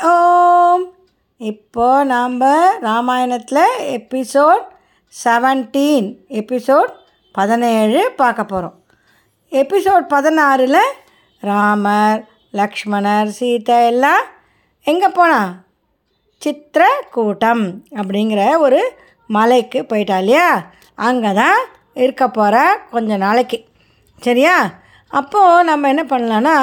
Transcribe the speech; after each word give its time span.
ஓம். 0.00 0.84
இப்போ 1.36 2.04
நாம் 2.04 2.36
ராமாயணத்தில் 2.80 3.64
எபிசோட் 3.92 4.64
செவன்டீன் 5.24 6.08
எபிசோட் 6.28 6.92
பதினேழு 7.32 8.12
பார்க்க 8.16 8.44
போகிறோம் 8.44 8.76
எபிசோட் 9.52 10.04
பதினாறில் 10.08 10.80
ராமர் 11.42 12.20
லக்ஷ்மணர் 12.52 13.26
சீதை 13.28 13.86
எல்லாம் 13.86 14.24
எங்கே 14.86 15.08
போனா? 15.08 15.40
சித்திரக்கூட்டம் 16.42 17.64
அப்படிங்கிற 17.94 18.58
ஒரு 18.58 18.80
மலைக்கு 19.26 19.86
போயிட்டா 19.86 20.18
இல்லையா? 20.18 20.46
அங்கே 20.94 21.32
தான் 21.32 21.60
இருக்க 21.94 22.28
போகிற 22.28 22.56
கொஞ்ச 22.90 23.16
நாளைக்கு. 23.16 23.58
சரியா? 24.22 24.56
அப்போது 25.10 25.64
நம்ம 25.64 25.88
என்ன 25.88 26.02
பண்ணலான்னா 26.02 26.56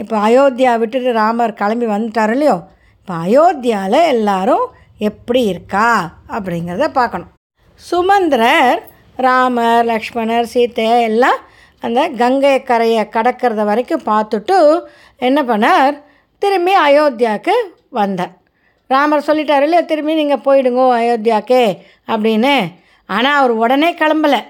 இப்போ 0.00 0.16
அயோத்தியா 0.28 0.72
விட்டுட்டு 0.82 1.10
ராமர் 1.22 1.58
கிளம்பி 1.60 1.86
வந்துட்டார் 1.94 2.32
இல்லையோ 2.34 2.56
இப்போ 2.98 3.14
அயோத்தியாவில் 3.26 4.08
எல்லாரும் 4.14 4.64
எப்படி 5.08 5.40
இருக்கா? 5.52 5.88
அப்படிங்கிறத 6.36 6.86
பார்க்கணும். 6.98 7.30
சுமந்திரர் 7.80 8.80
ராமர் 9.26 9.84
லக்ஷ்மணர் 9.90 10.50
சீத்தை 10.52 10.86
எல்லாம் 11.10 11.40
அந்த 11.82 12.00
கங்கை 12.20 12.54
கரையை 12.70 13.02
கடக்கிறத 13.16 13.62
வரைக்கும் 13.70 14.06
பார்த்துட்டு 14.10 14.56
என்ன 15.28 15.38
பண்ணார்? 15.50 15.94
திரும்பி 16.42 16.74
அயோத்தியாவுக்கு 16.86 17.54
வந்தார். 18.00 18.32
ராமர் 18.90 19.26
சொல்லிட்டார் 19.28 19.64
இல்லையா 19.66 19.82
திரும்பி 19.90 20.20
நீங்கள் 20.20 20.44
போயிடுங்கோ 20.46 20.86
அயோத்தியாக்கே 21.00 21.64
அப்படின்னு. 22.12 22.54
ஆனால் 23.08 23.38
அவர் 23.40 23.54
உடனே 23.62 23.90
கிளம்பலை. 24.02 24.40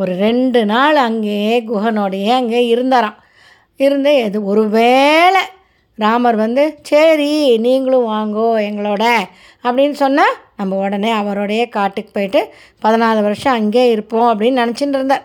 ஒரு 0.00 0.12
ரெண்டு 0.26 0.60
நாள் 0.72 0.96
அங்கேயே 1.08 1.56
குஹனோடையே 1.70 2.32
அங்கே 2.40 2.60
இருந்தாராம். 2.74 3.18
இருந்த 3.76 4.08
எது 4.26 4.38
ஒரு 4.44 4.62
வேளை 4.68 5.42
ராமர் 5.98 6.36
வந்து 6.36 6.62
சரி 6.82 7.58
நீங்களும் 7.58 8.08
வாங்கோ 8.08 8.46
எங்களோட 8.68 9.04
அப்படின்னு 9.64 9.96
சொன்னால் 10.02 10.34
நம்ம 10.56 10.76
உடனே 10.76 11.10
அவரோடையே 11.12 11.64
காட்டுக்கு 11.68 12.10
போயிட்டு 12.12 12.40
பதினாலு 12.82 13.20
வருஷம் 13.22 13.56
அங்கேயே 13.58 13.90
இருப்போம் 13.90 14.28
அப்படின்னு 14.30 14.60
நினச்சிட்டு 14.62 14.98
இருந்தார். 14.98 15.24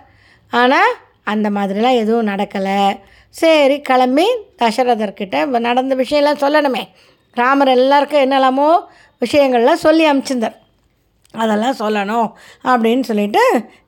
ஆனால் 0.51 0.91
அந்த 1.23 1.47
மாதிரிலாம் 1.49 1.99
எதுவும் 2.03 2.29
நடக்கலை. 2.31 2.79
சரி 3.35 3.75
கிளம்பி 3.81 4.27
தசரதர்கிட்ட 4.61 5.59
நடந்த 5.67 5.95
விஷயம்லாம் 5.95 6.43
சொல்லணுமே. 6.45 6.83
ராமர் 7.35 7.71
எல்லாருக்கும் 7.77 8.23
என்னெல்லாமோ 8.25 8.69
விஷயங்கள்லாம் 9.25 9.83
சொல்லி 9.85 10.03
அனுப்பிச்சிருந்தார். 10.11 10.57
அதெல்லாம் 11.33 11.79
சொல்லணும் 11.79 12.29
அப்படின்னு 12.63 13.03
சொல்லிட்டு 13.09 13.43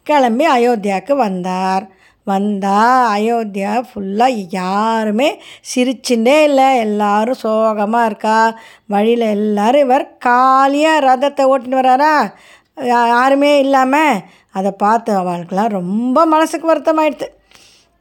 கிளம்பி 0.09 0.46
அயோத்தியாவுக்கு 0.58 1.16
வந்தார். 1.25 1.86
வந்தால் 2.24 3.22
அயோத்தியா 3.22 3.84
ஃபுல்லாக 3.92 4.46
யாருமே 4.50 5.42
சிரிச்சுட்டே 5.76 6.44
இல்லை. 6.44 6.78
எல்லோரும் 6.78 7.34
சோகமாக 7.34 8.06
இருக்கா? 8.06 8.58
வழியில் 8.88 9.22
எல்லோரும் 9.22 9.82
இவர் 9.82 10.18
காலியாக 10.18 11.06
ரதத்தை 11.08 11.42
ஓட்டின்னு 11.42 11.80
வராரா? 11.82 12.34
யா- 12.76 13.08
யாருமே 13.08 13.60
இல்லாமல் 13.60 14.20
அதை 14.52 14.72
பார்த்து 14.72 15.20
அவளுக்கெல்லாம் 15.20 15.70
ரொம்ப 15.70 16.26
மனசுக்கு 16.26 16.76
வருத்தமாயிடுது 16.76 17.28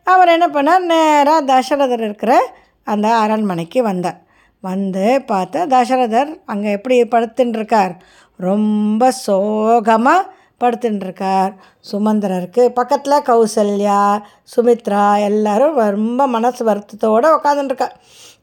அவர் 0.05 0.29
என்ன 0.29 0.47
பண்ணார்? 0.47 0.85
நேராக 0.85 1.41
தசரதர் 1.47 2.01
இருக்கிற 2.01 2.55
அந்த 2.85 3.17
அரண்மனைக்கு 3.17 3.83
வந்தார். 3.83 4.21
வந்து 4.61 5.23
பார்த்தா 5.29 5.67
தசரதர் 5.67 6.41
அங்கே 6.47 6.71
எப்படி 6.71 7.03
படுத்துட்டுருக்கார் 7.03 7.95
ரொம்ப 8.37 9.11
சோகமாக 9.11 10.39
படுத்துட்டுருக்கார் 10.61 11.55
சுமந்திரருக்கு 11.93 12.69
பக்கத்தில் 12.69 13.25
கௌசல்யா 13.27 14.19
சுமித்ரா 14.57 15.21
எல்லோரும் 15.21 15.75
ரொம்ப 15.75 16.27
மனசு 16.27 16.65
வருத்தத்தோடு 16.65 17.29
உட்காந்துருக்கா 17.37 17.89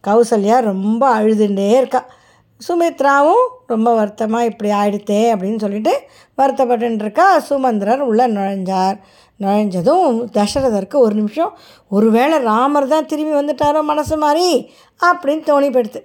கௌசல்யா 0.07 0.59
ரொம்ப 0.61 1.19
அழுதுண்டே 1.19 1.77
இருக்கா. 1.77 2.05
சுமித்ராவும் 2.67 3.47
ரொம்ப 3.67 3.93
வருத்தமாக 3.93 4.45
இப்படி 4.45 4.71
ஆயிடுத்தே 4.71 5.33
அப்படின்னு 5.33 5.59
சொல்லிட்டு 5.59 5.93
வருத்தப்பட்டுருக்கா 6.37 7.37
சுமந்திரர் 7.37 7.99
உள்ளே 7.99 8.25
நுழைஞ்சார். 8.25 8.97
நுழைஞ்சதும் 9.39 10.29
தசரதருக்கு 10.33 10.95
ஒரு 10.95 11.15
நிமிஷம் 11.15 11.57
ஒருவேளை 11.87 12.37
ராமர் 12.39 12.87
தான் 12.87 13.05
திரும்பி 13.05 13.37
வந்துட்டாரோ 13.37 13.81
மனசு 13.81 14.17
மாதிரி 14.17 14.73
அப்படின்னு 15.05 15.43
தோணி 15.47 15.69
போயிடுது 15.69 16.01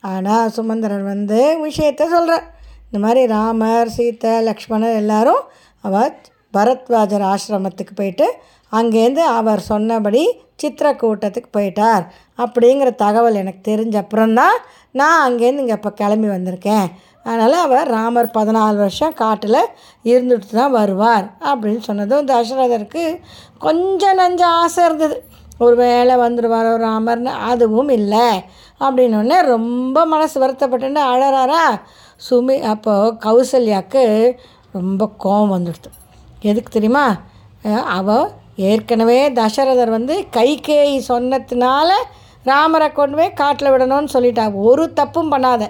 ஆனால் 0.00 0.50
சுமந்திரர் 0.50 1.02
வந்து 1.02 1.58
விஷயத்த 1.64 2.08
சொல்கிறார் 2.08 2.59
இந்த 2.92 3.06
மாதிரி 3.06 3.26
ராமர் 3.26 3.88
சீதை 3.88 4.30
லக்ஷ்மணர் 4.46 4.96
எல்லாரும் 5.00 5.42
அவர் 5.84 6.14
பரத்வாஜர் 6.56 7.24
ஆசிரமத்துக்கு 7.32 7.92
போயிட்டு 7.94 8.26
அங்கேருந்து 8.72 9.22
அவர் 9.38 9.60
சொன்னபடி 9.60 10.22
சித்திரக்கூட்டத்துக்கு 10.62 11.50
போயிட்டார். 11.56 12.04
அப்படிங்கிற 12.38 12.88
தகவல் 12.94 13.34
எனக்கு 13.34 13.62
தெரிஞ்ச 13.70 13.96
அப்புறம்தான் 13.96 14.56
நான் 14.90 15.20
அங்கேருந்து 15.26 15.64
இங்கே 15.64 15.76
இப்போ 15.78 15.92
கிளம்பி 15.92 16.28
வந்திருக்கேன். 16.28 16.86
அதனால் 17.24 17.56
அவர் 17.66 17.88
ராமர் 17.88 18.34
பதினாலு 18.38 18.76
வருஷம் 18.76 19.14
காட்டில் 19.14 19.62
இருந்துட்டு 20.10 20.50
தான் 20.50 20.76
வருவார் 20.78 21.26
அப்படின்னு 21.50 21.82
சொன்னதும் 21.88 22.28
தசரதருக்கு 22.28 23.04
கொஞ்சம் 23.58 24.18
நஞ்ச 24.18 24.42
ஆசை 24.42 24.84
இருந்தது. 24.84 25.16
ஒரு 25.58 25.76
வேளை 25.76 26.16
வந்துடுவாரோ 26.16 26.74
ராமர்னு 26.88 27.32
அதுவும் 27.50 27.88
இல்லை. 27.88 28.28
அப்படின்னோடனே 28.80 29.38
ரொம்ப 29.54 30.04
மனசு 30.06 30.36
வருத்தப்பட்டுன்னு 30.42 31.02
அழறாரா? 31.12 31.64
சுமி 32.26 32.56
அப்போது 32.72 33.14
கௌசல்யாவுக்கு 33.24 34.02
ரொம்ப 34.78 35.02
கோபம் 35.24 35.52
வந்துடுது. 35.54 35.90
எதுக்கு 36.50 36.70
தெரியுமா? 36.76 37.04
அவள் 37.98 38.26
ஏற்கனவே 38.70 39.18
தசரதர் 39.38 39.96
வந்து 39.96 40.14
கைகேயி 40.36 40.96
சொன்னதுனால 41.10 41.90
ராமரை 42.50 42.88
கொண்டு 42.92 43.16
போய் 43.18 43.38
காட்டில் 43.40 43.72
விடணும்னு 43.72 44.14
சொல்லிட்டா. 44.16 44.44
ஒரு 44.68 44.84
தப்பும் 44.98 45.32
பண்ணாத 45.32 45.64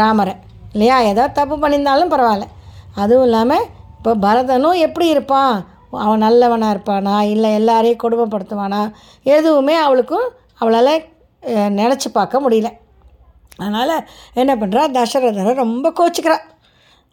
ராமரை. 0.00 0.34
இல்லையா? 0.72 0.96
ஏதோ 1.10 1.24
தப்பு 1.38 1.56
பண்ணியிருந்தாலும் 1.56 2.12
பரவாயில்ல. 2.14 2.46
அதுவும் 3.02 3.26
இல்லாமல் 3.28 3.66
இப்போ 3.98 4.12
பரதனும் 4.24 4.82
எப்படி 4.86 5.06
இருப்பான்? 5.14 5.54
அவன் 6.04 6.24
நல்லவனாக 6.24 6.74
இருப்பானா? 6.76 7.14
இல்லை 7.34 7.50
எல்லாரையும் 7.60 8.02
கொடுமைப்படுத்துவானா? 8.02 8.80
எதுவுமே 9.36 9.76
அவளுக்கும் 9.84 10.26
அவளால் 10.62 10.92
நினச்சி 11.80 12.08
பார்க்க 12.18 12.44
முடியல. 12.44 12.70
அதனால் 13.58 13.94
என்ன 14.40 14.52
பண்ணுறா 14.60 14.82
தசரதரை 14.98 15.52
ரொம்ப 15.64 15.92
கோச்சிக்கிறா. 15.98 16.38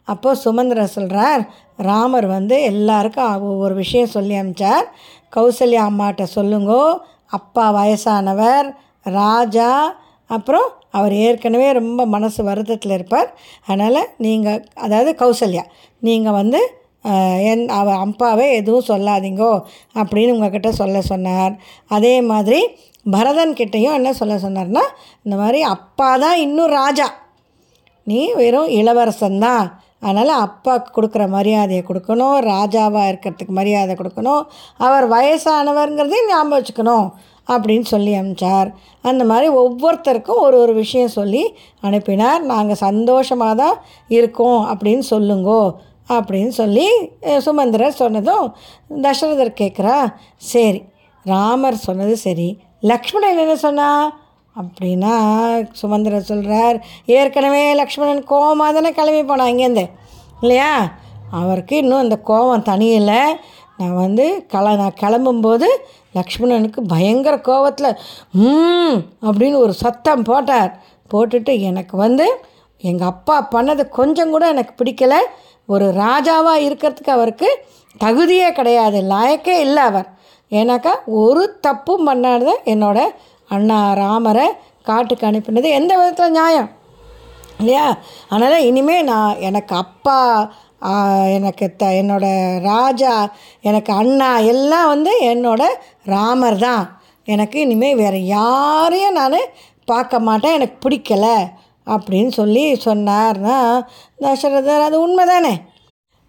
அப்போது 0.08 0.40
சுமந்திரர் 0.44 0.94
சொல்கிறார் 0.96 1.42
ராமர் 1.88 2.26
வந்து 2.36 2.56
எல்லாருக்கும் 2.70 3.44
ஒவ்வொரு 3.50 3.74
விஷயம் 3.82 4.14
சொல்லி 4.16 4.34
அனுப்பிச்சார் 4.40 4.86
கௌசல்யா 5.36 5.82
அம்மாட்ட 5.90 6.24
சொல்லுங்கோ. 6.36 6.82
அப்பா 7.38 7.64
வயசானவர் 7.78 8.66
ராஜா. 9.20 9.70
அப்புறம் 10.30 10.68
அவர் 10.98 11.14
ஏற்கனவே 11.24 11.68
ரொம்ப 11.78 12.00
மனசு 12.14 12.40
வருத்தத்தில் 12.48 12.94
இருப்பார். 12.96 13.28
அதனால் 13.66 14.00
நீங்கள் 14.24 14.62
அதாவது 14.86 15.12
கௌசல்யா 15.22 15.64
நீங்கள் 16.02 16.38
வந்து 16.40 16.60
என் 17.50 17.64
அவ 17.78 17.88
அப்பாவே 18.04 18.46
எதுவும் 18.58 18.88
சொல்லாதீங்கோ 18.90 19.50
அப்படின்னு 20.00 20.34
உங்ககிட்ட 20.36 20.70
சொல்ல 20.78 21.00
சொன்னார். 21.10 21.54
அதே 21.96 22.14
மாதிரி 22.30 22.60
பரதன் 23.06 23.56
கிட்டேயும் 23.58 23.96
என்ன 23.98 24.12
சொல்ல 24.12 24.34
சொன்னார்னா 24.36 24.84
இந்த 25.26 25.34
மாதிரி 25.36 25.60
அப்பா 25.74 26.16
தான் 26.16 26.36
இன்னும் 26.36 26.74
ராஜா. 26.80 27.06
நீ 28.06 28.20
வெறும் 28.34 28.70
இளவரசன் 28.78 29.38
தான் 29.38 29.66
அதனால் 29.98 30.32
அப்பாவுக்கு 30.46 30.90
கொடுக்குற 30.96 31.24
மரியாதையை 31.28 31.82
கொடுக்கணும் 31.86 32.38
ராஜாவாக 32.52 33.10
இருக்கிறதுக்கு 33.10 33.54
மரியாதை 33.58 33.94
கொடுக்கணும் 33.96 34.42
அவர் 34.76 35.06
வயசானவருங்கிறதையும் 35.08 36.30
ஞாபகம் 36.30 36.56
வச்சுக்கணும் 36.56 37.06
அப்படின்னு 37.48 37.86
சொல்லி 37.92 38.12
அனுப்பிச்சார். 38.18 38.68
அந்த 39.04 39.22
மாதிரி 39.24 39.48
ஒவ்வொருத்தருக்கும் 39.62 40.42
ஒரு 40.46 40.56
ஒரு 40.58 40.74
விஷயம் 40.74 41.16
சொல்லி 41.18 41.42
அனுப்பினார். 41.80 42.42
நாங்கள் 42.42 42.82
சந்தோஷமாக 42.86 43.54
தான் 43.54 43.76
இருக்கோம் 44.08 44.62
அப்படின்னு 44.72 45.06
சொல்லுங்கோ 45.14 45.62
அப்படின்னு 46.08 46.52
சொல்லி 46.60 46.86
சுமந்திரர் 47.38 48.00
சொன்னதும் 48.02 48.46
தசரதர் 49.02 49.58
கேட்குறா 49.60 49.96
சரி 50.52 50.80
ராமர் 51.26 51.84
சொன்னது 51.86 52.16
சரி 52.16 52.48
லக்ஷ்மணன் 52.90 53.38
என்ன 53.38 53.56
சொன்னா? 53.56 53.88
அப்படின்னா 54.56 55.12
சுமந்திர 55.72 56.20
சொல்கிறார் 56.20 56.76
ஏற்கனவே 57.06 57.74
லக்ஷ்மணன் 57.74 58.22
கோவமாக 58.28 58.72
தானே 58.72 58.92
கிளம்பி 58.92 59.22
போனான் 59.24 59.50
இங்கேருந்து 59.52 59.84
இல்லையா? 60.40 60.92
அவருக்கு 61.30 61.76
இன்னும் 61.76 61.98
அந்த 61.98 62.20
கோவம் 62.26 62.66
தனியலை 62.70 63.22
நான் 63.76 63.94
வந்து 63.94 64.46
கள 64.46 64.74
நான் 64.74 64.98
கிளம்பும்போது 65.00 65.68
லக்ஷ்மணனுக்கு 66.14 66.80
பயங்கர 66.88 67.36
கோவத்தில் 67.36 67.96
ம் 68.32 68.98
அப்படின்னு 69.22 69.56
ஒரு 69.56 69.72
சத்தம் 69.72 70.22
போட்டார். 70.22 70.70
போட்டுட்டு 71.10 71.60
எனக்கு 71.60 71.96
வந்து 71.96 72.26
எங்கள் 72.78 73.08
அப்பா 73.08 73.48
பண்ணது 73.54 73.88
கொஞ்சம் 73.88 74.30
கூட 74.30 74.44
எனக்கு 74.48 74.74
பிடிக்கல. 74.80 75.14
ஒரு 75.66 75.86
ராஜாவாக 75.96 76.64
இருக்கிறதுக்கு 76.68 77.10
அவருக்கு 77.10 77.48
தகுதியே 78.04 78.52
கிடையாது 78.52 79.00
லாயக்கே 79.02 79.56
இல்லை 79.58 79.82
அவர். 79.82 80.08
ஏன்னாக்கா 80.54 80.92
ஒரு 81.20 81.42
தப்பும் 81.60 82.06
பண்ணாத 82.08 82.50
என்னோடய 82.72 83.14
அண்ணா 83.50 83.78
ராமரை 83.94 84.46
காட்டுக்கு 84.82 85.24
அனுப்பினது 85.28 85.68
எந்த 85.78 85.92
விதத்தில் 85.98 86.36
நியாயம்? 86.36 86.68
இல்லையா? 87.60 87.86
அதனால் 88.28 88.66
இனிமேல் 88.68 89.08
நான் 89.10 89.40
எனக்கு 89.40 89.74
அப்பா 89.82 90.18
எனக்கு 91.36 91.66
த 91.76 91.84
என்னோடய 92.00 92.38
ராஜா 92.62 93.12
எனக்கு 93.62 93.92
அண்ணா 93.92 94.30
எல்லாம் 94.52 94.88
வந்து 94.88 95.12
என்னோடய 95.32 95.78
ராமர் 96.06 96.58
தான். 96.58 96.82
எனக்கு 97.28 97.56
இனிமேல் 97.60 98.00
வேறு 98.02 98.18
யாரையும் 98.36 99.18
நான் 99.20 99.38
பார்க்க 99.88 100.18
மாட்டேன். 100.20 100.56
எனக்கு 100.58 100.76
பிடிக்கல 100.84 101.26
அப்படின்னு 101.86 102.32
சொல்லி 102.40 102.64
சொன்னார்னா 102.86 103.56
தசரதர் 104.18 104.86
அது 104.88 104.96
உண்மை 105.00 105.24
தானே 105.26 105.54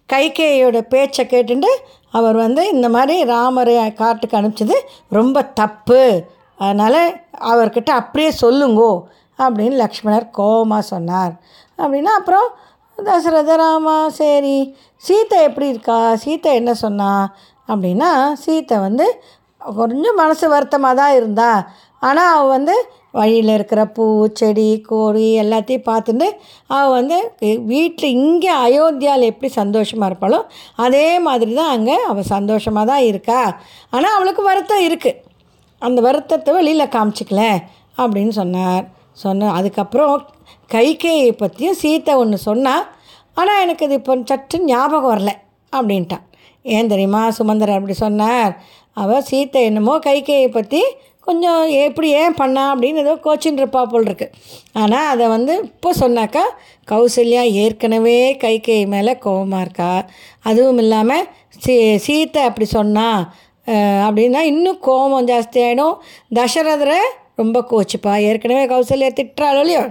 கைகேயோட 0.08 0.78
பேச்சை 0.94 1.22
கேட்டுட்டு 1.26 1.70
அவர் 2.10 2.36
வந்து 2.36 2.62
இந்த 2.74 2.88
மாதிரி 2.88 3.14
ராமரை 3.24 3.74
காட்டுக்கு 4.02 4.38
அனுப்பிச்சது 4.40 4.76
ரொம்ப 5.08 5.42
தப்பு. 5.60 6.02
அதனால் 6.58 7.00
அவர்கிட்ட 7.52 7.90
அப்படியே 8.00 8.30
சொல்லுங்கோ 8.42 8.92
அப்படின்னு 9.38 9.76
லக்ஷ்மணர் 9.84 10.26
கோபமாக 10.30 10.88
சொன்னார். 10.92 11.32
அப்படின்னா 11.78 12.12
அப்புறம் 12.20 12.48
தசரத 12.98 13.56
ராமா 13.56 13.96
சரி 14.20 14.58
சீத்தை 15.04 15.38
எப்படி 15.48 15.66
இருக்கா? 15.68 15.98
சீத்தை 16.24 16.52
என்ன 16.60 16.72
சொன்னா? 16.84 17.10
அப்படின்னா 17.68 18.10
சீத்தை 18.44 18.76
வந்து 18.80 19.06
கொஞ்சம் 19.60 20.20
மனசு 20.22 20.46
வருத்தமாக 20.48 20.98
தான் 21.02 21.14
இருந்தா. 21.18 21.50
ஆனால் 22.02 22.32
அவள் 22.34 22.54
வந்து 22.56 22.74
வழியில் 23.18 23.52
இருக்கிற 23.56 23.80
பூ 23.96 24.06
செடி 24.40 24.68
கோழி 24.88 25.26
எல்லாத்தையும் 25.42 25.86
பார்த்துட்டு 25.90 26.28
அவள் 26.76 26.94
வந்து 26.96 27.18
வீட்டில் 27.72 28.14
இங்கே 28.18 28.50
அயோத்தியாவில் 28.66 29.30
எப்படி 29.32 29.50
சந்தோஷமாக 29.60 30.08
இருப்பாளோ 30.10 30.40
அதே 30.84 31.06
மாதிரி 31.26 31.52
தான் 31.60 31.72
அங்கே 31.76 31.96
அவள் 32.10 32.30
சந்தோஷமாக 32.34 32.90
தான் 32.92 33.06
இருக்கா. 33.10 33.40
ஆனால் 33.94 34.16
அவளுக்கு 34.16 34.44
வருத்தம் 34.50 34.84
இருக்குது 34.88 35.22
அந்த 35.82 35.98
வருத்தத்தை 36.08 36.50
வெளியில் 36.58 36.92
காமிச்சிக்கல 36.96 37.42
அப்படின்னு 38.02 38.34
சொன்னார். 38.40 38.84
சொன்ன 39.24 39.50
அதுக்கப்புறம் 39.58 40.14
கைகேயை 40.74 41.30
பற்றியும் 41.42 41.80
சீத்தை 41.82 42.14
ஒன்று 42.22 42.38
சொன்னால் 42.48 42.84
ஆனால் 43.40 43.60
எனக்கு 43.64 43.84
இது 43.86 43.96
இப்போ 44.00 44.14
சற்று 44.30 44.58
ஞாபகம் 44.70 45.10
வரல 45.12 45.32
அப்படின்ட்டான். 45.72 46.24
ஏன் 46.64 46.90
தெரியுமா 46.92 47.20
சுமந்தர் 47.38 47.76
அப்படி 47.76 47.94
சொன்னார். 48.04 48.52
அவள் 49.02 49.26
சீத்தை 49.28 49.60
என்னமோ 49.68 49.94
கைகேயை 50.06 50.48
பற்றி 50.58 50.80
கொஞ்சம் 51.28 51.62
எப்படி 51.86 52.08
ஏன் 52.22 52.36
பண்ணா 52.40 52.62
அப்படின்னு 52.72 53.02
ஏதோ 53.04 53.14
கோச்சின் 53.26 53.58
இருப்பா 53.60 53.82
போல் 53.92 54.08
இருக்கு. 54.08 54.26
ஆனால் 54.82 55.08
அதை 55.12 55.24
வந்து 55.34 55.54
இப்போ 55.72 55.90
சொன்னாக்கா 56.02 56.44
கௌசல்யா 56.92 57.42
ஏற்கனவே 57.62 58.18
கைகேயி 58.44 58.86
மேலே 58.94 59.14
கோபமாக 59.26 59.64
இருக்கா? 59.66 59.90
அதுவும் 60.50 60.80
இல்லாமல் 60.84 61.26
சீ 61.64 61.74
சீத்தை 62.06 62.42
அப்படி 62.48 62.66
சொன்னா 62.78 63.08
அப்படின்னா 64.06 64.40
இன்னும் 64.52 64.80
கோபம் 64.88 65.28
ஜாஸ்தியாகிடும் 65.30 65.94
தசரதரை 66.38 67.00
ரொம்ப 67.40 67.58
கோச்சிப்பா. 67.70 68.12
ஏற்கனவே 68.28 68.64
கௌசல்யா 68.72 69.08
திட்டுறாளோ 69.18 69.62
இல்லையோ? 69.64 69.84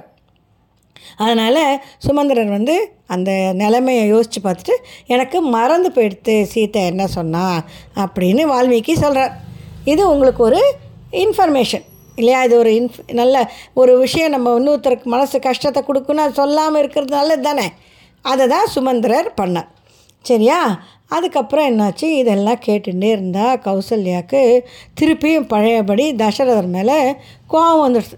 அதனால் 1.23 1.59
சுமந்திரர் 2.05 2.55
வந்து 2.57 2.75
அந்த 3.13 3.31
நிலைமையை 3.61 4.05
யோசித்து 4.13 4.39
பார்த்துட்டு 4.45 4.75
எனக்கு 5.13 5.37
மறந்து 5.55 5.89
போயிடுத்து 5.95 6.35
சீத்தை 6.53 6.81
என்ன 6.91 7.03
சொன்னா 7.17 7.43
அப்படின்னு 8.03 8.43
வால்மீகி 8.51 8.93
சொல்கிறார் 9.03 9.35
இது 9.93 10.01
உங்களுக்கு 10.13 10.41
ஒரு 10.49 10.61
இன்ஃபர்மேஷன். 11.11 11.83
இல்லையா? 12.15 12.43
இது 12.43 12.57
ஒரு 12.57 12.71
இன்ஃப் 12.71 13.11
நல்ல 13.11 13.51
ஒரு 13.73 13.97
விஷயம் 13.97 14.29
நம்ம 14.29 14.59
இன்னொருத்தருக்கு 14.59 15.03
மனசு 15.03 15.39
கஷ்டத்தை 15.39 15.83
கொடுக்குன்னு 15.87 16.15
அது 16.15 16.33
சொல்லாமல் 16.33 16.79
இருக்கிறது 16.81 17.15
நல்லது 17.15 17.41
தானே? 17.41 17.71
அதை 18.21 18.47
தான் 18.47 18.65
சுமந்திரர் 18.65 19.33
பண்ணார். 19.41 19.67
சரியா? 20.21 20.83
அதுக்கப்புறம் 21.07 21.79
என்னாச்சு? 21.79 22.03
இதெல்லாம் 22.03 22.59
கேட்டுகிட்டே 22.65 23.03
இருந்தால் 23.03 23.57
கௌசல்யாவுக்கு 23.57 24.59
திருப்பியும் 25.01 25.47
பழையபடி 25.47 26.13
தசரதர் 26.13 26.67
மேலே 26.67 27.15
கோபம் 27.47 27.93
வந்துடுச்சு. 27.93 28.17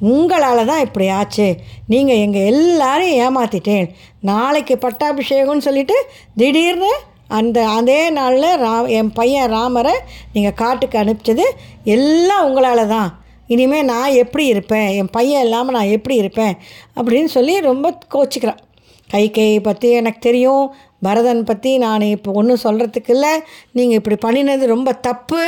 உங்களால் 0.00 0.66
தான் 0.66 0.80
இப்படி 0.80 1.08
ஆச்சு. 1.08 1.56
நீங்கள் 1.86 2.16
எங்கள் 2.16 2.42
எல்லாரையும் 2.42 3.20
ஏமாற்றிட்டேன் 3.20 3.88
நாளைக்கு 4.20 4.78
பட்டாபிஷேகம்னு 4.80 5.58
சொல்லிட்டு 5.58 6.06
திடீர்னு 6.36 6.90
அந்த 7.38 7.58
அதே 7.78 8.00
நாளில் 8.10 8.48
ரா 8.64 8.74
என் 8.98 9.12
பையன் 9.12 9.50
ராமரை 9.50 9.94
நீங்கள் 10.32 10.58
காட்டுக்கு 10.62 10.96
அனுப்பிச்சது 10.98 11.44
எல்லாம் 11.94 12.44
உங்களால் 12.46 12.90
தான். 12.94 13.10
இனிமேல் 13.46 13.88
நான் 13.92 14.18
எப்படி 14.22 14.44
இருப்பேன்? 14.46 14.88
என் 15.00 15.10
பையன் 15.10 15.44
இல்லாமல் 15.46 15.76
நான் 15.76 15.94
எப்படி 15.96 16.14
இருப்பேன்? 16.14 16.54
அப்படின்னு 16.96 17.30
சொல்லி 17.36 17.54
ரொம்ப 17.70 17.86
கோச்சிக்கிறான். 18.14 18.62
கைகை 19.10 19.48
பற்றி 19.62 19.88
எனக்கு 20.00 20.20
தெரியும். 20.28 20.64
பரதன் 21.06 21.44
பற்றி 21.44 21.70
நான் 21.84 22.04
இப்போ 22.16 22.32
ஒன்றும் 22.40 22.64
சொல்கிறதுக்கு 22.64 23.12
இல்லை. 23.16 23.32
நீங்கள் 23.78 24.00
இப்படி 24.00 24.16
பண்ணினது 24.24 24.64
ரொம்ப 24.74 24.90
தப்பு. 25.08 25.42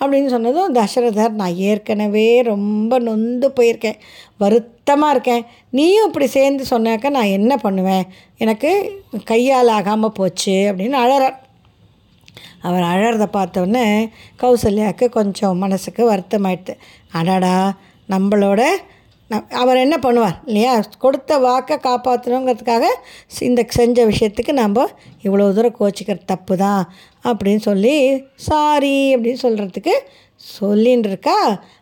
அப்படின்னு 0.00 0.26
சொன்னதும் 0.26 0.74
தசரதர் 0.74 1.38
நான் 1.40 1.54
ஏற்கனவே 1.54 2.42
ரொம்ப 2.42 2.98
நொந்து 2.98 3.48
போயிருக்கேன். 3.48 3.98
வருத்தமாக 4.38 5.12
இருக்கேன். 5.12 5.44
நீயும் 5.70 6.06
இப்படி 6.06 6.26
சேர்ந்து 6.26 6.64
சொன்னாக்க 6.70 7.10
நான் 7.10 7.34
என்ன 7.38 7.56
பண்ணுவேன்? 7.56 8.06
எனக்கு 8.38 8.70
கையால் 9.24 9.68
ஆகாமல் 9.68 10.12
போச்சு 10.12 10.52
அப்படின்னு 10.52 10.96
அழறார். 11.04 11.36
அவர் 12.62 12.82
அழறத 12.82 13.26
பார்த்தோன்னே 13.32 14.08
கௌசல்யாவுக்கு 14.42 15.08
கொஞ்சம் 15.08 15.58
மனசுக்கு 15.58 16.12
வருத்தமாயிடுது. 16.12 16.74
அடாடா 17.12 17.74
நம்மளோட 18.08 18.62
அவர் 19.30 19.76
என்ன 19.76 19.96
பண்ணுவார் 19.96 20.38
இல்லையா? 20.46 20.72
கொடுத்த 20.98 21.38
வாக்கை 21.38 21.76
காப்பாற்றணுங்கிறதுக்காக 21.82 22.86
இந்த 23.40 23.62
செஞ்ச 23.68 24.06
விஷயத்துக்கு 24.06 24.52
நம்ம 24.52 24.86
இவ்வளோ 25.22 25.52
தூரம் 25.52 25.76
கோச்சிக்கிற 25.80 26.18
தப்பு 26.24 26.56
தான் 26.56 26.82
அப்படின்னு 27.24 27.56
சொல்லி 27.56 27.94
சாரி 28.48 28.96
அப்படின்னு 29.16 29.40
சொல்கிறதுக்கு 29.42 29.94
சொல்லின்னு 30.58 31.08
இருக்கா 31.08 31.36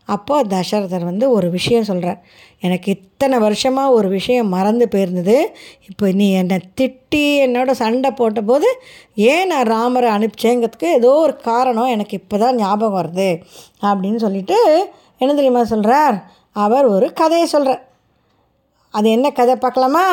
அப்போ 0.05 0.37
தசரதர் 0.45 1.05
வந்து 1.05 1.31
ஒரு 1.31 1.51
விஷயம் 1.51 1.85
சொல்கிறார் 1.85 2.21
எனக்கு 2.59 2.89
இத்தனை 2.91 3.39
வருஷமாக 3.39 3.93
ஒரு 3.93 4.09
விஷயம் 4.09 4.49
மறந்து 4.49 4.89
போயிருந்தது. 4.89 5.37
இப்போ 5.89 6.07
நீ 6.13 6.27
என்னை 6.33 6.59
திட்டி 6.81 7.25
என்னோட 7.45 7.71
சண்டை 7.71 8.11
போட்டபோது 8.11 8.69
ஏன் 9.15 9.47
நான் 9.47 9.67
ராமரை 9.67 10.11
அனுப்பிச்சேங்கிறதுக்கு 10.11 10.89
ஏதோ 10.93 11.13
ஒரு 11.17 11.37
காரணம் 11.37 11.87
எனக்கு 11.87 12.17
இப்போ 12.17 12.39
தான் 12.39 12.57
ஞாபகம் 12.57 12.99
வருது. 13.01 13.31
அப்படின்னு 13.83 14.17
சொல்லிட்டு 14.17 14.59
என்ன 15.19 15.35
தெரியுமா 15.35 15.63
சொல்கிறார் 15.63 16.19
அவர் 16.65 16.87
ஒரு 16.87 17.07
கதையை 17.13 17.47
சொல்கிறார் 17.47 17.83
அது 18.95 19.09
என்ன 19.11 19.27
கதை 19.39 19.55
பார்க்கலாமா? 19.57 20.07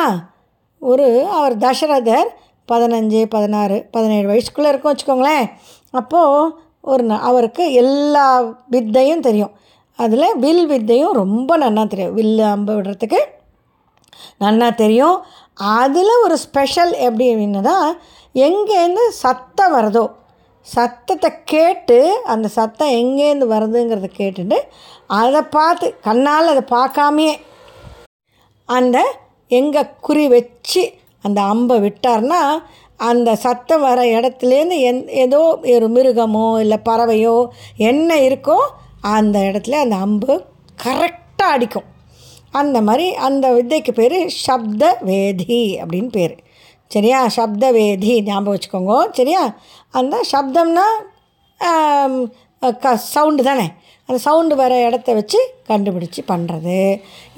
ஒரு 0.90 1.06
அவர் 1.36 1.54
தசரதர் 1.58 2.28
பதினஞ்சு 2.68 3.20
பதினாறு 3.34 3.76
பதினேழு 3.94 4.26
வயசுக்குள்ளே 4.30 4.68
இருக்கும் 4.68 4.92
வச்சுக்கோங்களேன். 4.92 5.46
அப்போது 5.90 6.52
ஒரு 6.90 7.04
அவருக்கு 7.28 7.64
எல்லா 7.82 8.26
வித்தையும் 8.70 9.24
தெரியும். 9.28 9.52
அதில் 9.98 10.36
வில் 10.36 10.66
வித்தையும் 10.66 11.14
ரொம்ப 11.22 11.50
நன்னா 11.58 11.84
தெரியும். 11.86 12.16
வில்லு 12.18 12.44
அம்பு 12.54 12.72
விடுறதுக்கு 12.76 13.20
நன்னா 14.40 14.68
தெரியும். 14.82 15.16
அதில் 15.80 16.12
ஒரு 16.24 16.36
ஸ்பெஷல் 16.44 16.92
எப்படி 17.08 17.26
தான் 17.62 17.88
எங்கேருந்து 18.46 19.04
சத்தம் 19.24 19.74
வருதோ 19.74 20.04
சத்தத்தை 20.74 21.30
கேட்டு 21.44 21.98
அந்த 22.24 22.48
சத்தம் 22.48 22.88
எங்கேருந்து 22.88 23.46
வருதுங்கிறத 23.54 24.08
கேட்டுட்டு 24.18 24.58
அதை 25.06 25.42
பார்த்து 25.42 25.86
கண்ணால் 26.00 26.52
அதை 26.52 26.64
பார்க்காமையே 26.70 27.34
அந்த 28.68 28.98
எங்கே 29.50 29.82
குறி 30.00 30.28
வச்சு 30.28 30.82
அந்த 31.24 31.40
அம்பை 31.42 31.76
விட்டார்னா 31.80 32.40
அந்த 33.00 33.30
சத்தம் 33.36 33.80
வர 33.80 34.00
இடத்துலேருந்து 34.16 34.76
எந் 34.88 35.00
ஏதோ 35.24 35.40
ஒரு 35.74 35.88
மிருகமோ 35.88 36.46
இல்லை 36.60 36.78
பறவையோ 36.84 37.36
என்ன 37.90 38.16
இருக்கோ 38.28 38.58
அந்த 39.00 39.38
இடத்துல 39.38 39.80
அந்த 39.84 39.96
அம்பு 39.96 40.34
கரெக்டாக 40.84 41.52
அடிக்கும். 41.52 41.88
அந்த 42.50 42.80
மாதிரி 42.80 43.06
அந்த 43.26 43.46
வித்தைக்கு 43.52 43.92
பேர் 43.92 44.16
சப்த 44.28 44.82
வேதி 45.04 45.60
அப்படின்னு 45.82 46.10
பேர். 46.10 46.34
சரியா? 46.90 47.28
சப்த 47.28 47.64
வேதி 47.72 48.12
ஞாபகம் 48.22 48.54
வச்சுக்கோங்க. 48.54 48.94
சரியா? 49.12 49.42
அந்த 50.00 50.16
சப்தம்னா 50.32 50.86
க 52.84 52.92
சவுண்டு 53.12 53.42
தானே. 53.48 53.66
அந்த 54.08 54.18
சவுண்டு 54.24 54.54
வர 54.60 54.72
இடத்த 54.86 55.10
வச்சு 55.18 55.38
கண்டுபிடிச்சி 55.68 56.20
பண்ணுறது 56.30 56.78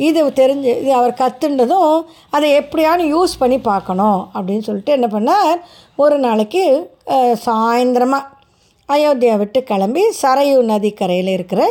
இது 0.07 0.21
தெரிஞ்சு 0.41 0.71
இது 0.83 0.91
அவர் 0.99 1.13
கற்றுண்டதும் 1.21 1.95
அதை 2.37 2.49
எப்படியானு 2.61 3.05
யூஸ் 3.15 3.35
பண்ணி 3.43 3.59
பார்க்கணும் 3.69 4.19
அப்படின்னு 4.35 4.67
சொல்லிட்டு 4.69 4.97
என்ன 4.97 5.09
பண்ணார்? 5.15 5.59
ஒரு 6.05 6.17
நாளைக்கு 6.27 6.65
சாயந்தரமாக 7.47 8.27
அயோத்தியா 8.89 9.37
விட்டு 9.43 9.61
கிளம்பி 9.71 10.03
சரையு 10.23 10.59
நதிக்கரையில் 10.73 11.33
இருக்கிற 11.37 11.63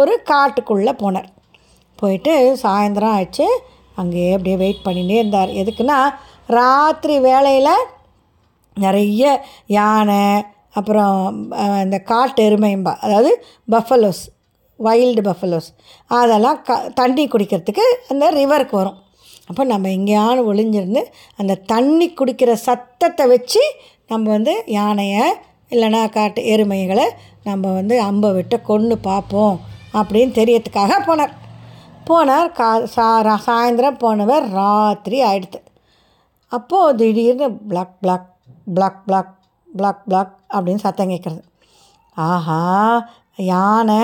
ஒரு 0.00 0.12
காட்டுக்குள்ளே 0.32 0.94
போனார். 1.04 1.28
போயிட்டு 2.00 2.34
சாயந்தரம் 2.64 3.14
ஆயிடுச்சு. 3.16 3.48
அங்கேயே 4.00 4.32
அப்படியே 4.36 4.58
வெயிட் 4.64 4.84
பண்ணிகிட்டே 4.84 5.16
இருந்தார். 5.22 5.50
எதுக்குன்னா 5.62 5.98
ராத்திரி 6.58 7.16
வேளையில் 7.28 7.74
நிறைய 8.76 9.44
யானை 9.66 10.24
அப்புறம் 10.72 11.16
இந்த 11.84 11.98
காட்டு 12.10 12.42
எருமைம்பா 12.48 12.92
அதாவது 12.96 13.44
பஃபலோஸ் 13.70 14.22
வைல்டு 14.80 15.22
பஃபலோஸ் 15.28 15.68
அதெல்லாம் 16.06 16.62
க 16.62 16.76
தண்ணி 16.94 17.24
குடிக்கிறதுக்கு 17.28 17.84
அந்த 18.08 18.30
ரிவருக்கு 18.30 18.76
வரும். 18.76 18.98
அப்போ 19.48 19.64
நம்ம 19.64 19.88
எங்கேயானு 19.88 20.42
ஒளிஞ்சிருந்து 20.52 21.02
அந்த 21.36 21.54
தண்ணி 21.54 22.06
குடிக்கிற 22.10 22.52
சத்தத்தை 22.52 23.26
வச்சு 23.26 23.62
நம்ம 24.08 24.30
வந்து 24.30 24.62
யானையை 24.66 25.24
இல்லைன்னா 25.70 26.10
காட்டு 26.10 26.42
எருமைகளை 26.42 27.06
நம்ம 27.44 27.72
வந்து 27.72 28.00
அம்பை 28.00 28.30
விட்டு 28.32 28.56
கொன்று 28.60 28.98
பார்ப்போம் 28.98 29.60
அப்படின்னு 29.94 30.32
தெரியறதுக்காக 30.40 30.98
போனார். 31.08 31.34
போனார். 32.08 32.48
கா 32.52 32.70
சா 32.86 33.06
சாயந்தரம் 33.46 33.98
போனவர் 33.98 34.46
ராத்திரி 34.50 35.18
ஆயிடுத்து 35.22 35.60
அப்போது 36.52 36.96
திடீர்னு 36.96 37.48
பிளாக் 37.50 37.96
பிளாக் 38.00 38.29
பிளாக் 38.76 39.00
பிளாக் 39.06 39.32
பிளாக் 39.68 40.02
பிளாக் 40.08 40.34
அப்படின்னு 40.54 40.84
சத்தம் 40.84 41.10
கேட்குறது. 41.12 41.42
ஆஹா 42.16 42.60
யானை 43.50 44.02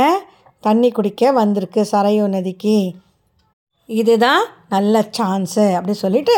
தண்ணி 0.64 0.88
குடிக்க 0.90 1.32
வந்திருக்கு 1.40 1.80
சரையு 1.92 2.26
நதிக்கு. 2.34 2.76
இதுதான் 3.88 4.44
நல்ல 4.74 5.02
சான்ஸு 5.18 5.64
அப்படி 5.78 5.94
சொல்லிட்டு 6.04 6.36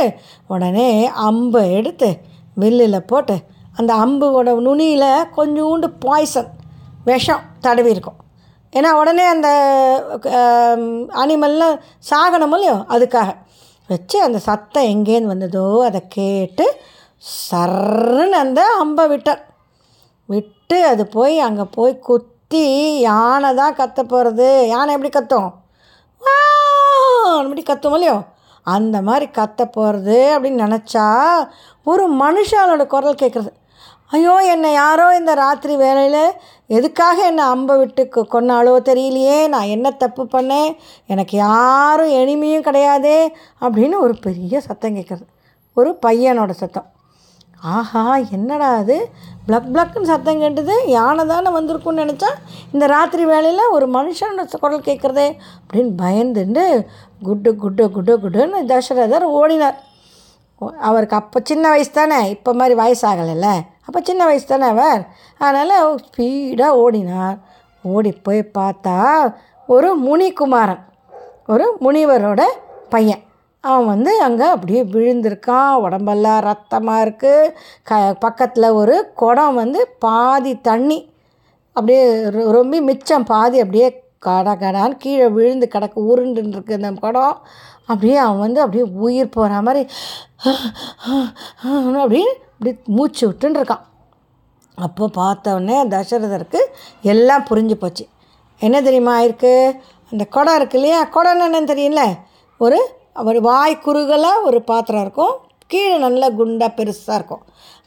உடனே 0.53 0.89
அம்பை 1.29 1.63
எடுத்து 1.79 2.09
வில்லில் 2.63 3.09
போட்டு 3.11 3.37
அந்த 3.79 3.93
அம்புவோட 4.05 4.55
நுனியில் 4.67 5.29
கொஞ்சோண்டு 5.37 5.89
பாய்சன் 6.05 6.51
விஷம் 7.09 7.45
தடவி 7.65 7.91
இருக்கும். 7.95 8.19
ஏன்னா 8.73 8.91
உடனே 9.01 9.25
அந்த 9.35 9.49
அனிமல்லாம் 11.23 11.77
சாகணும் 12.11 12.55
இல்லையோ 12.57 12.77
அதுக்காக. 12.95 13.31
வச்சு 13.91 14.17
அந்த 14.27 14.39
சத்தம் 14.47 14.91
எங்கேருந்து 14.93 15.33
வந்ததோ 15.35 15.67
அதை 15.89 16.01
கேட்டு 16.17 16.67
சர்ன்னு 17.23 18.37
அந்த 18.45 18.61
அம்பை 18.83 19.05
விட்டார். 19.13 19.43
விட்டு 20.29 20.79
அது 20.91 21.05
போய் 21.15 21.37
அங்கே 21.47 21.65
போய் 21.77 21.93
குத்தி 22.09 22.65
யானை 23.09 23.51
தான் 23.61 23.79
கத்த 23.81 24.01
போகிறது 24.13 24.49
யானை 24.73 24.95
எப்படி 24.97 25.11
கத்தும்? 25.15 25.49
அப்படி 27.43 27.63
கத்தும் 27.71 27.97
இல்லையோ? 27.97 28.17
அந்த 28.75 28.97
மாதிரி 29.09 29.27
கத்த 29.39 29.61
போகிறது 29.77 30.19
அப்படின்னு 30.35 30.65
நினச்சா 30.67 31.07
ஒரு 31.91 32.05
மனுஷாலோட 32.23 32.85
குரல் 32.95 33.21
கேட்குறது 33.23 33.53
ஐயோ 34.17 34.35
என்னை 34.53 34.71
யாரோ 34.73 35.07
இந்த 35.21 35.33
ராத்திரி 35.43 35.75
வேலையில் 35.85 36.37
எதுக்காக 36.77 37.17
என்னை 37.31 37.45
அம்பை 37.55 37.75
விட்டு 37.81 38.03
கொன்னாலோ 38.35 38.75
தெரியலையே 38.91 39.39
நான் 39.55 39.73
என்ன 39.75 39.91
தப்பு 40.03 40.23
பண்ணேன்? 40.35 40.71
எனக்கு 41.13 41.35
யாரும் 41.47 42.15
எனிமையும் 42.21 42.67
கிடையாதே 42.69 43.19
அப்படின்னு 43.65 43.99
ஒரு 44.07 44.17
பெரிய 44.27 44.61
சத்தம் 44.69 44.97
கேட்குறது 44.99 45.27
ஒரு 45.77 45.91
பையனோட 46.07 46.53
சத்தம். 46.63 46.89
ஆஹா 47.61 48.17
என்னடா 48.17 48.75
அது? 48.75 49.11
பிளக் 49.49 49.69
பிளக்குன்னு 49.75 50.03
சத்தம் 50.03 50.39
கேட்டது. 50.39 50.75
யானை 50.87 51.27
தானே 51.27 51.51
வந்திருக்குன்னு 51.51 52.03
நினச்சா 52.03 52.31
இந்த 52.73 52.87
ராத்திரி 52.87 53.25
வேலையில் 53.25 53.71
ஒரு 53.71 53.87
மனுஷனோட 53.91 54.59
குரல் 54.61 54.81
கேட்குறதே 54.81 55.37
அப்படின்னு 55.63 55.93
பயந்துட்டு 56.03 56.87
குட்டு 57.23 57.57
குட்டு 57.57 57.91
குட்டு 57.91 58.19
குட்டுன்னு 58.19 58.61
தசரதர் 58.73 59.27
ஓடினார். 59.39 59.79
அவருக்கு 60.81 61.17
அப்போ 61.17 61.41
சின்ன 61.45 61.69
வயசு 61.69 61.91
தானே 61.91 62.31
இப்போ 62.31 62.53
மாதிரி 62.53 62.81
வயசாகலைல்ல. 62.81 63.49
அப்போ 63.87 64.01
சின்ன 64.05 64.25
வயசு 64.25 64.47
தானே 64.47 64.67
அவர். 64.67 65.07
அதனால் 65.39 66.01
ஸ்பீடாக 66.01 66.81
ஓடினார். 66.85 67.39
ஓடி 67.83 68.13
போய் 68.13 68.51
பார்த்தா 68.59 69.35
ஒரு 69.67 69.97
முனிகுமாரன் 69.97 70.85
ஒரு 71.47 71.77
முனிவரோட 71.81 72.43
பையன். 72.89 73.23
அவன் 73.61 73.87
வந்து 73.87 74.21
அங்கே 74.21 74.45
அப்படியே 74.45 74.85
விழுந்திருக்கான். 74.85 75.75
உடம்பெல்லாம் 75.75 76.41
ரத்தமாக 76.41 77.05
இருக்குது 77.05 77.53
க 77.83 78.15
பக்கத்தில் 78.15 78.69
ஒரு 78.69 79.13
குடம் 79.15 79.55
வந்து 79.55 79.97
பாதி 79.99 80.61
தண்ணி. 80.61 81.11
அப்படியே 81.67 82.15
ரொ- 82.15 82.51
ரொம்ப 82.51 82.81
மிச்சம் 82.81 83.25
பாதி 83.25 83.59
அப்படியே 83.59 84.03
கட 84.19 84.55
கடான்னு 84.55 84.97
கீழே 84.97 85.29
விழுந்து 85.29 85.69
கிடக்கு 85.75 85.97
உருண்டுன்னு 85.97 86.49
இருக்கு 86.49 86.75
அந்த 86.75 86.91
குடம். 86.91 87.41
அப்படியே 87.81 88.17
அவன் 88.17 88.39
வந்து 88.39 88.61
அப்படியே 88.61 88.91
உயிர் 88.91 89.29
போகிற 89.29 89.63
மாதிரி 89.63 89.87
அப்படியே 91.85 92.41
இப்படி 92.53 92.79
மூச்சு 92.85 93.31
விட்டுன்னு 93.31 93.61
இருக்கான். 93.61 93.87
அப்போ 94.75 95.11
பார்த்தோடனே 95.15 95.87
தசரதருக்கு 95.89 96.59
எல்லாம் 97.03 97.45
புரிஞ்சு 97.45 97.75
போச்சு. 97.75 98.07
என்ன 98.59 98.83
தெரியுமா 98.83 99.21
ஆயிருக்கு 99.21 99.79
அந்த 100.11 100.25
குடம் 100.31 100.57
இருக்கு 100.57 100.81
இல்லையா? 100.81 101.05
குடம்னு 101.05 101.53
என்னன்னு 101.53 101.69
தெரியும்ல? 101.69 102.05
ஒரு 102.59 102.97
ஒரு 103.29 103.41
வாய் 103.49 103.75
குறுகலாக 103.85 104.47
ஒரு 104.49 104.59
பாத்திரம் 104.71 105.05
இருக்கும் 105.05 105.35
கீழே 105.73 105.97
நல்லா 106.05 106.29
குண்டாக 106.39 106.71
பெருசாக 106.79 107.19
இருக்கும். 107.19 107.43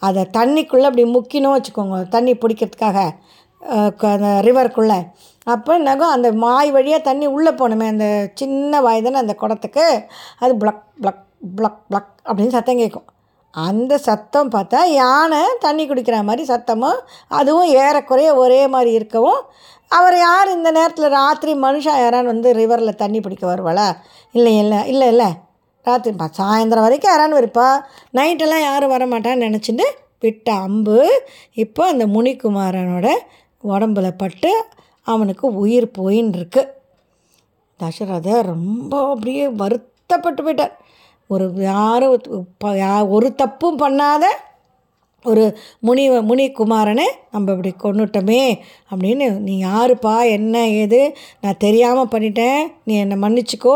அதை 0.08 0.22
தண்ணிக்குள்ளே 0.38 0.88
அப்படி 0.90 1.06
முக்கினோம் 1.18 1.56
வச்சுக்கோங்க 1.56 1.98
தண்ணி 2.16 2.34
பிடிக்கிறதுக்காக 2.44 3.00
அந்த 4.12 4.30
ரிவருக்குள்ளே 4.48 5.00
அப்போ 5.54 5.72
என்னாகும் 5.80 6.14
அந்த 6.16 6.28
மாய் 6.44 6.70
வழியாக 6.76 7.06
தண்ணி 7.08 7.28
உள்ளே 7.36 7.52
போகணுமே 7.52 7.88
அந்த 7.94 8.08
சின்ன 8.40 8.82
வாய் 8.86 9.04
தானே 9.06 9.18
அந்த 9.24 9.36
குடத்துக்கு? 9.42 9.86
அது 10.44 10.54
ப்ளக் 10.62 10.84
ப்ளக் 11.02 11.24
ப்ளக் 11.58 11.82
ப்ளக் 11.90 12.12
அப்படின்னு 12.28 12.56
சத்தம் 12.56 12.82
கேட்கும். 12.82 13.08
அந்த 13.54 13.94
சத்தம் 14.08 14.52
பார்த்தா 14.52 14.80
யானை 15.00 15.40
தண்ணி 15.66 15.84
குடிக்கிற 15.88 16.18
மாதிரி 16.28 16.44
சத்தமும் 16.52 17.00
அதுவும் 17.40 17.70
ஏறக்குறைய 17.84 18.30
ஒரே 18.44 18.62
மாதிரி 18.76 18.92
இருக்கவும் 19.00 19.42
அவர் 19.92 20.16
யார் 20.18 20.50
இந்த 20.50 20.70
நேரத்தில் 20.72 21.10
ராத்திரி 21.10 21.54
மனுஷன் 21.54 22.02
யாரான்னு 22.02 22.32
வந்து 22.34 22.50
ரிவரில் 22.54 23.00
தண்ணி 23.02 23.20
பிடிக்க 23.20 23.46
வருவாளா? 23.48 23.88
இல்லை 24.36 24.54
இல்லை 24.58 24.80
இல்லை 24.88 25.08
இல்லை. 25.08 25.30
ராத்திரி 25.86 26.14
பா 26.16 26.26
சாயந்தரம் 26.38 26.86
வரைக்கும் 26.86 27.12
யாரான்னு 27.12 27.40
இருப்பா 27.42 27.68
நைட்டெல்லாம் 28.18 28.68
யாரும் 28.70 28.90
வர 28.90 29.06
மாட்டான்னு 29.06 29.48
நினச்சிட்டு 29.48 29.86
விட்ட 30.20 30.52
அம்பு 30.66 30.98
இப்போ 31.54 31.82
அந்த 31.86 32.06
முனிக்குமாரனோட 32.08 33.08
உடம்புல 33.64 34.08
பட்டு 34.18 34.52
அவனுக்கு 35.08 35.46
உயிர் 35.64 35.88
போயின்னு 35.98 36.38
இருக்கு 36.40 36.64
தசரதர் 37.80 38.50
ரொம்ப 38.54 38.94
அப்படியே 39.12 39.48
வருத்தப்பட்டு 39.62 40.42
போயிட்டார். 40.44 40.76
ஒரு 41.30 41.46
யாரும் 41.64 42.14
ஒரு 43.10 43.28
தப்பும் 43.36 43.80
பண்ணாத 43.80 44.26
ஒரு 45.30 45.44
முனி 45.80 46.04
முனிகுமாரனை 46.10 47.08
நம்ம 47.32 47.54
இப்படி 47.56 47.72
கொன்னுட்டோமே 47.84 48.44
அப்படின்னு 48.92 49.26
நீ 49.48 49.56
யாருப்பா? 49.64 50.14
என்ன? 50.38 50.64
ஏது? 50.82 51.02
நான் 51.42 51.60
தெரியாமல் 51.66 52.12
பண்ணிட்டேன். 52.14 52.62
நீ 52.84 52.94
என்னை 53.04 53.18
மன்னிச்சிக்கோ. 53.24 53.76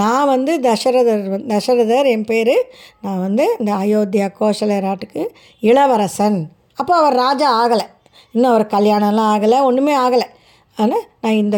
நான் 0.00 0.26
வந்து 0.26 0.52
தசரதர் 0.66 1.24
தசரதர் 1.52 2.10
என் 2.12 2.28
பேர். 2.30 2.54
நான் 3.00 3.20
வந்து 3.20 3.46
இந்த 3.58 3.72
அயோத்தியா 3.82 4.28
கோஷல 4.40 4.80
நாட்டுக்கு 4.86 5.24
இளவரசன். 5.70 6.38
அப்போ 6.74 6.94
அவர் 7.00 7.18
ராஜா 7.24 7.48
ஆகலை. 7.62 7.86
இன்னும் 8.32 8.52
அவர் 8.52 8.72
கல்யாணம்லாம் 8.76 9.32
ஆகலை. 9.34 9.58
ஒன்றுமே 9.70 9.96
ஆகலை. 10.04 10.28
ஆனால் 10.76 11.04
நான் 11.22 11.40
இந்த 11.42 11.56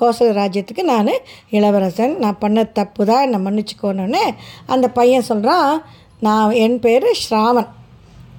கோசல 0.00 0.32
ராஜ்யத்துக்கு 0.40 0.82
நான் 0.92 1.14
இளவரசன். 1.58 2.12
நான் 2.24 2.42
பண்ண 2.42 2.64
தப்பு 2.78 3.04
தான் 3.12 3.24
என்னை 3.26 3.40
மன்னிச்சுக்கோன்னு 3.46 4.22
அந்த 4.74 4.86
பையன் 4.98 5.28
சொல்கிறான் 5.30 5.72
நான் 6.26 6.58
என் 6.64 6.78
பேர் 6.84 7.08
ஸ்ராவன். 7.22 7.70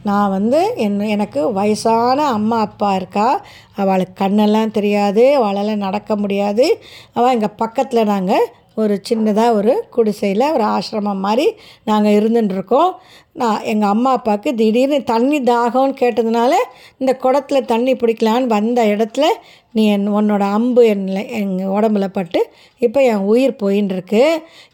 நான் 0.06 0.30
வந்து 0.30 0.60
என் 0.76 1.00
எனக்கு 1.16 1.42
வயசான 1.54 2.28
அம்மா 2.32 2.58
அப்பா 2.60 2.96
இருக்கா? 2.96 3.28
அவளுக்கு 3.76 4.16
கண்ணெல்லாம் 4.24 4.76
தெரியாது 4.78 5.24
அவளால் 5.40 5.84
நடக்க 5.86 6.16
முடியாது. 6.16 6.66
அவள் 7.14 7.32
எங்கள் 7.32 7.58
பக்கத்தில் 7.58 8.10
நாங்கள் 8.14 8.46
ஒரு 8.76 9.02
சின்னதாக 9.10 9.54
ஒரு 9.54 9.74
குடிசையில் 9.90 10.52
ஒரு 10.54 10.64
ஆசிரமம் 10.68 11.22
மாதிரி 11.26 11.46
நாங்கள் 11.84 12.16
இருந்துட்டுருக்கோம் 12.20 12.90
நான் 13.34 13.62
எங்கள் 13.64 13.90
அம்மா 13.90 14.12
அப்பாவுக்கு 14.12 14.50
திடீர்னு 14.56 15.04
தண்ணி 15.04 15.40
தாகம்னு 15.44 15.96
கேட்டதுனால 16.02 16.54
இந்த 16.98 17.12
குடத்துல 17.24 17.62
தண்ணி 17.66 17.94
பிடிக்கலான்னு 17.94 18.48
வந்த 18.48 18.86
இடத்துல 18.86 19.28
நீ 19.72 19.84
என் 19.88 20.08
உன்னோட 20.10 20.44
அம்பு 20.58 20.84
என்னில் 20.94 21.30
எங்கள் 21.40 21.74
உடம்புல 21.78 22.08
பட்டு 22.08 22.42
இப்போ 22.82 23.02
என் 23.04 23.26
உயிர் 23.32 23.60
போயின்னு 23.64 23.96
இருக்கு 23.98 24.24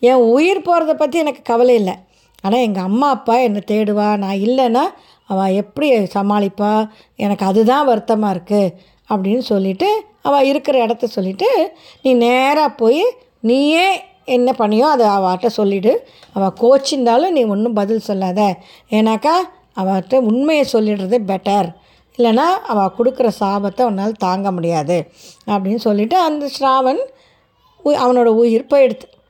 என் 0.10 0.26
உயிர் 0.34 0.66
போகிறத 0.68 0.94
பற்றி 0.94 1.20
எனக்கு 1.20 1.42
கவலை 1.44 1.76
இல்லை. 1.76 1.96
ஆனால் 2.44 2.60
எங்கள் 2.60 2.84
அம்மா 2.84 3.10
அப்பா 3.10 3.34
என்னை 3.38 3.62
தேடுவா 3.72 4.10
நான் 4.18 4.44
இல்லைன்னா 4.48 4.84
அவள் 5.32 5.54
எப்படி 5.54 5.94
சமாளிப்பா? 5.94 6.88
எனக்கு 7.16 7.46
அதுதான் 7.46 7.86
வருத்தமாக 7.86 8.38
இருக்குது 8.38 8.74
அப்படின்னு 9.10 9.40
சொல்லிட்டு 9.40 10.02
அவள் 10.22 10.46
இருக்கிற 10.46 10.82
இடத்த 10.82 11.08
சொல்லிவிட்டு 11.08 11.72
நீ 12.02 12.14
நேராக 12.14 12.70
போய் 12.70 13.04
நீயே 13.40 14.02
என்ன 14.26 14.52
பண்ணியோ 14.52 14.80
அதை 14.80 15.08
அவட்ட 15.08 15.50
சொல்லிவிடு 15.58 15.96
அவள் 16.34 16.54
கோச்சிருந்தாலும் 16.62 17.30
நீ 17.30 17.44
ஒன்றும் 17.44 17.74
பதில் 17.74 18.00
சொல்லாத. 18.00 18.56
ஏன்னாக்கா 18.90 19.36
அவட்ட 19.78 20.16
உண்மையை 20.16 20.66
சொல்லிடுறது 20.74 21.18
பெட்டர் 21.28 21.74
இல்லைன்னா 22.18 22.50
அவள் 22.68 22.92
கொடுக்குற 22.98 23.30
சாபத்தை 23.40 23.82
உன்னால் 23.82 24.12
தாங்க 24.12 24.52
முடியாது. 24.52 25.12
அப்படின்னு 25.48 25.76
சொல்லிவிட்டு 25.76 26.18
அந்த 26.18 26.50
ஸ்ராவன் 26.60 27.00
உ- 27.84 27.92
அவனோட 27.92 28.26
உயிர் 28.26 28.68
போயிடுது. 28.70 29.21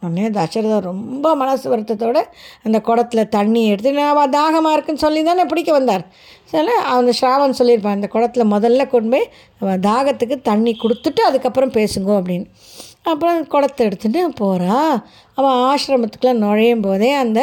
உடனே 0.00 0.28
தசரதர் 0.28 0.88
ரொம்ப 0.90 1.34
மனசு 1.34 1.76
வருத்தத்தோடு 1.76 2.20
அந்த 2.62 2.78
குடத்துல 2.84 3.28
தண்ணி 3.28 3.62
எடுத்து 3.66 3.92
நான் 3.92 4.30
தாகமாக 4.30 4.72
இருக்குன்னு 4.72 5.04
சொல்லி 5.04 5.22
தானே 5.22 5.44
பிடிக்க 5.44 5.72
வந்தார்? 5.72 6.04
சில 6.44 6.74
அந்த 6.96 7.12
ஸ்ராவன் 7.20 7.58
சொல்லியிருப்பான் 7.58 7.96
அந்த 7.98 8.08
குடத்துல 8.12 8.44
முதல்ல 8.54 8.88
கொண்டு 8.88 9.10
போய் 9.10 9.78
தாகத்துக்கு 9.88 10.36
தண்ணி 10.42 10.76
கொடுத்துட்டு 10.82 11.20
அதுக்கப்புறம் 11.20 11.70
பேசுங்கோ 11.70 12.14
அப்படின்னு. 12.20 12.46
அப்புறம் 13.02 13.46
குடத்தை 13.46 13.82
எடுத்துகிட்டு 13.86 14.22
போகிறா 14.40 14.78
அவன் 15.34 15.56
ஆசிரமத்துக்குள்ளே 15.68 16.32
நுழையும் 16.32 16.80
போதே 16.80 17.12
அந்த 17.12 17.40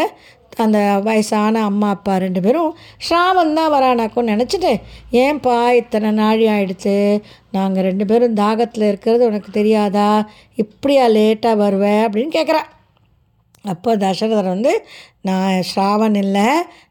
அந்த 0.58 1.00
வயசான 1.04 1.64
அம்மா 1.64 1.90
அப்பா 1.90 2.18
ரெண்டு 2.18 2.42
பேரும் 2.42 2.76
ஸ்ராவன் 2.98 3.54
தான் 3.54 3.74
வரானாக்கும் 3.74 4.30
நினச்சிட்டு 4.30 4.72
ஏன்பா 5.12 5.72
இத்தனை 5.72 6.12
நாழி 6.12 6.48
ஆயிடுச்சு? 6.48 7.22
நாங்கள் 7.52 7.84
ரெண்டு 7.84 8.06
பேரும் 8.06 8.38
தாகத்தில் 8.38 8.88
இருக்கிறது 8.88 9.28
உனக்கு 9.28 9.52
தெரியாதா? 9.52 10.28
இப்படியா 10.56 11.08
லேட்டாக 11.08 11.58
வருவ? 11.58 12.08
அப்படின்னு 12.08 12.34
கேட்குறா 12.36 12.64
அப்போ 13.66 13.98
தசரதர் 13.98 14.44
வந்து 14.44 14.86
நான் 15.22 15.64
ஸ்ராவன் 15.76 16.16
இல்லை 16.16 16.48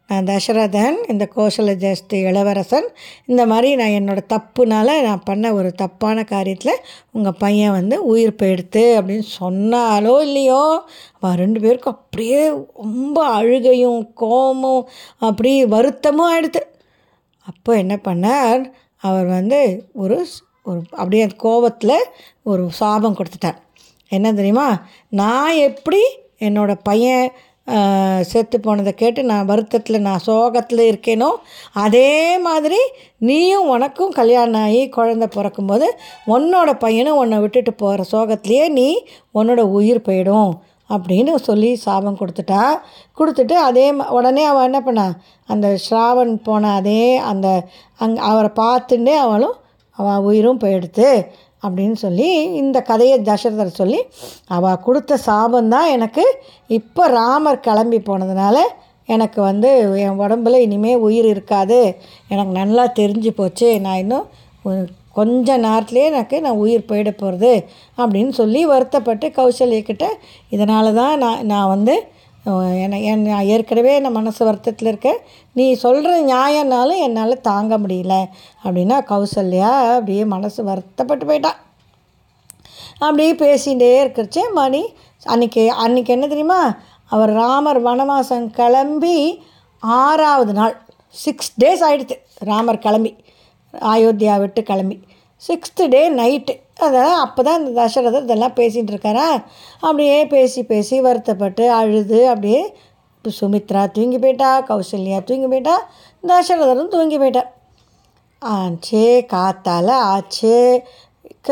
நான் 0.09 0.25
தசரதன் 0.25 0.97
இந்த 1.09 1.29
கோசல 1.37 1.73
ஜஸ்தி 1.77 2.17
இளவரசன் 2.25 2.89
இந்த 3.27 3.47
மாதிரி 3.47 3.69
நான் 3.77 3.95
என்னோடய 3.99 4.27
தப்புனால் 4.29 4.93
நான் 5.03 5.23
பண்ண 5.25 5.53
ஒரு 5.55 5.73
தப்பான 5.73 6.25
காரியத்தில் 6.31 6.83
உங்கள் 7.13 7.39
பையன் 7.39 7.73
வந்து 7.73 7.97
உயிர் 8.05 8.39
போயிடுத்து 8.43 8.83
அப்படின்னு 8.99 9.27
சொன்னாலோ 9.41 10.15
இல்லையோ 10.21 10.63
அவன் 11.21 11.37
ரெண்டு 11.37 11.61
பேருக்கும் 11.61 11.95
அப்படியே 11.95 12.41
ரொம்ப 12.75 13.19
அழுகையும் 13.31 14.13
கோமும் 14.15 14.89
அப்படி 15.19 15.65
வருத்தமும் 15.65 16.31
ஆயிடுத்து. 16.33 16.63
அப்போ 17.47 17.77
என்ன 17.77 17.95
பண்ணார்? 18.09 18.63
அவர் 19.05 19.27
வந்து 19.27 19.89
ஒரு 19.93 20.27
ஒரு 20.63 20.81
அப்படியே 20.91 21.27
கோபத்தில் 21.37 21.97
ஒரு 22.43 22.63
சாபம் 22.71 23.17
கொடுத்துட்டார். 23.17 23.59
என்ன 24.09 24.33
தெரியுமா? 24.33 24.69
நான் 25.09 25.55
எப்படி 25.55 26.03
என்னோடய 26.39 26.81
பையன் 26.83 27.33
செத்து 28.23 28.57
போனதை 28.61 28.93
கேட்டு 28.95 29.21
நான் 29.25 29.47
வருத்தத்தில் 29.47 29.99
நான் 30.01 30.25
சோகத்தில் 30.27 30.83
இருக்கேனோ 30.91 31.31
அதே 31.85 32.39
மாதிரி 32.39 32.81
நீயும் 33.29 33.69
உனக்கும் 33.69 34.13
கல்யாணம் 34.13 34.61
ஆகி 34.63 34.83
குழந்த 34.97 35.27
பிறக்கும்போது 35.27 35.87
உன்னோட 36.27 36.73
பையனும் 36.79 37.21
உன்னை 37.23 37.39
விட்டுட்டு 37.39 37.75
போகிற 37.75 38.05
சோகத்துலேயே 38.13 38.67
நீ 38.69 38.89
உன்னோட 39.35 39.61
உயிர் 39.79 40.07
போயிடும் 40.09 40.53
அப்படின்னு 40.91 41.35
சொல்லி 41.49 41.71
சாபம் 41.77 42.19
கொடுத்துட்டா. 42.21 42.63
கொடுத்துட்டு 43.19 43.57
அதே 43.69 43.87
உடனே 44.17 44.45
அவள் 44.45 44.63
என்ன 44.63 44.81
பண்ணா? 44.81 45.07
அந்த 45.49 45.67
ஸ்ராவன் 45.85 46.33
போன 46.43 46.73
அதே 46.75 47.17
அந்த 47.31 47.49
அங் 47.99 48.17
அவரை 48.31 48.51
பார்த்துட்டே 48.57 49.15
அவளும் 49.25 49.57
அவன் 49.99 50.25
உயிரும் 50.29 50.61
போயிடுத்து. 50.61 51.09
அப்படின்னு 51.65 51.99
சொல்லி 52.05 52.29
இந்த 52.63 52.79
கதையை 52.91 53.17
தசரதர் 53.21 53.79
சொல்லி 53.81 54.01
அவள் 54.57 54.83
கொடுத்த 54.87 55.19
சாபந்தான் 55.27 55.93
எனக்கு. 55.97 56.25
இப்போ 56.79 57.05
ராமர் 57.19 57.65
கிளம்பி 57.67 57.99
போனதுனால 57.99 58.57
எனக்கு 59.07 59.41
வந்து 59.43 59.71
என் 60.05 60.21
உடம்புல 60.21 60.57
இனிமேல் 60.67 61.05
உயிர் 61.07 61.27
இருக்காது. 61.27 61.81
எனக்கு 62.29 62.53
நல்லா 62.61 62.85
தெரிஞ்சு 63.01 63.33
போச்சு. 63.41 63.71
நான் 63.81 64.03
இன்னும் 64.05 64.29
கொஞ்ச 65.19 65.57
நேரத்துலேயே 65.59 66.07
எனக்கு 66.11 66.37
நான் 66.45 66.63
உயிர் 66.63 66.89
போயிட 66.89 67.11
போகிறது 67.17 67.51
அப்படின்னு 67.97 68.33
சொல்லி 68.39 68.67
வருத்தப்பட்டு 68.67 69.27
கௌசல்யக்கிட்ட 69.37 70.07
இதனால 70.51 70.93
தான் 70.93 71.15
நான் 71.19 71.45
நான் 71.53 71.69
வந்து 71.69 71.95
என்னை 72.45 73.05
என் 73.05 73.23
நான் 73.23 73.45
ஏற்கனவே 73.45 74.01
நான் 74.01 74.13
மனசு 74.13 74.45
வருத்தத்தில் 74.45 74.89
இருக்கேன் 74.89 75.17
நீ 75.53 75.73
சொல்கிற 75.73 76.21
நியாயம்னாலும் 76.21 76.99
என்னால் 76.99 77.41
தாங்க 77.41 77.79
முடியல 77.79 78.25
அப்படின்னா 78.65 79.01
கௌசல்யா 79.05 79.91
அப்படியே 79.91 80.25
மனசு 80.25 80.65
வருத்தப்பட்டு 80.65 81.27
போயிட்டான் 81.27 81.63
அப்படியே 82.99 83.35
பேசிகிட்டே 83.35 84.05
இருக்கிறச்சே 84.05 84.53
மணி 84.53 84.95
அன்றைக்கி 85.27 85.73
அன்றைக்கி 85.87 86.07
என்ன 86.07 86.27
தெரியுமா? 86.27 86.77
அவர் 87.05 87.33
ராமர் 87.33 87.85
வனவாசம் 87.85 88.47
கிளம்பி 88.47 89.45
ஆறாவது 89.79 90.53
நாள் 90.53 90.83
சிக்ஸ் 91.09 91.53
டேஸ் 91.61 91.85
ஆகிடுது 91.85 92.19
ராமர் 92.39 92.79
கிளம்பி 92.79 93.17
அயோத்தியா 93.73 94.39
விட்டு 94.39 94.63
கிளம்பி. 94.63 95.01
சிக்ஸ்த்து 95.49 95.89
டே 95.89 96.11
நைட்டு 96.11 96.63
அதெல்லாம் 96.77 97.21
அப்போ 97.21 97.43
தான் 97.43 97.61
இந்த 97.61 97.81
தசரதர் 97.81 98.23
இதெல்லாம் 98.23 98.55
பேசிகிட்டு 98.57 98.93
இருக்காரா? 98.93 99.27
அப்படியே 99.81 100.27
பேசி 100.27 100.63
பேசி 100.65 101.01
வருத்தப்பட்டு 101.01 101.73
அழுது 101.73 102.29
அப்படியே 102.29 102.63
இப்போ 103.17 103.31
சுமித்ரா 103.41 103.91
தூங்கி 103.91 104.19
போயிட்டா 104.19 104.63
கௌசல்யா 104.63 105.25
தூங்கி 105.25 105.47
போயிட்டா 105.47 105.77
தசரதரும் 106.25 106.89
தூங்கி 106.89 107.19
போயிட்டா. 107.19 107.43
ஆச்சே 108.43 109.05
காத்தால் 109.27 109.93
ஆச்சே. 110.07 110.57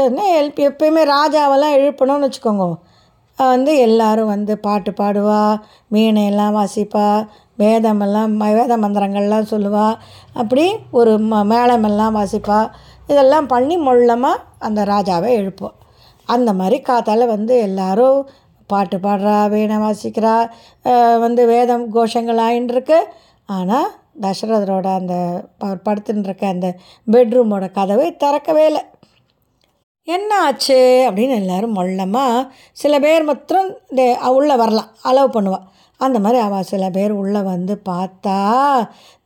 என்ன 0.03 0.21
எப்பயுமே 0.63 1.03
ராஜாவெல்லாம் 1.11 1.77
எழுப்பணும்னு 1.77 2.27
வச்சுக்கோங்க. 2.27 2.67
வந்து 3.39 3.79
எல்லோரும் 3.79 4.27
வந்து 4.27 4.59
பாட்டு 4.59 4.91
பாடுவா 4.91 5.41
மீனையெல்லாம் 5.93 6.57
வாசிப்பா 6.57 7.07
வேதமெல்லாம் 7.59 8.31
ம- 8.37 8.55
வேத 8.55 8.77
மந்திரங்கள்லாம் 8.77 9.51
சொல்லுவாள் 9.51 9.97
அப்படி 10.33 10.65
ஒரு 10.91 11.19
ம 11.23 11.43
மேளமெல்லாம் 11.45 12.17
வாசிப்பாள் 12.17 12.69
இதெல்லாம் 13.11 13.47
பண்ணி 13.47 13.77
மொள்ளமாக 13.87 14.45
அந்த 14.59 14.81
ராஜாவை 14.85 15.31
எழுப்போம் 15.41 15.77
அந்த 16.29 16.51
மாதிரி 16.61 16.77
காத்தால் 16.81 17.33
வந்து 17.35 17.55
எல்லாரும் 17.69 18.21
பாட்டு 18.71 18.97
பாடுறா 18.99 19.37
வீணை 19.53 19.79
வாசிக்கிறா 19.85 20.35
வந்து 21.25 21.43
வேதம் 21.53 21.85
கோஷங்கள் 21.95 22.41
ஆயின்ட்டுருக்கு 22.47 22.99
ஆனால் 23.49 23.91
தசரதரோட 24.25 24.87
அந்த 25.01 25.15
அவர் 25.65 25.85
படுத்துன்னு 25.87 26.27
இருக்க 26.29 26.47
அந்த 26.47 26.69
பெட்ரூமோட 27.07 27.67
கதவை 27.73 28.09
திறக்கவே 28.23 28.65
இல்லை. 28.71 28.83
என்ன 30.09 30.31
ஆச்சு 30.47 30.79
அப்படின்னு 31.09 31.35
எல்லாரும் 31.43 31.77
மொல்லமாக 31.79 32.47
சில 32.83 32.95
பேர் 33.05 33.29
மாத்திரம் 33.29 33.69
இந்த 33.91 34.03
உள்ளே 34.39 34.55
வரலாம் 34.63 34.91
அலோவ் 35.11 35.35
பண்ணுவாள் 35.37 35.69
அந்த 36.01 36.19
மாதிரி 36.25 36.39
அவள் 36.45 36.71
சில 36.71 36.85
பேர் 36.91 37.13
உள்ளே 37.13 37.41
வந்து 37.53 37.75
பார்த்தா 37.91 38.39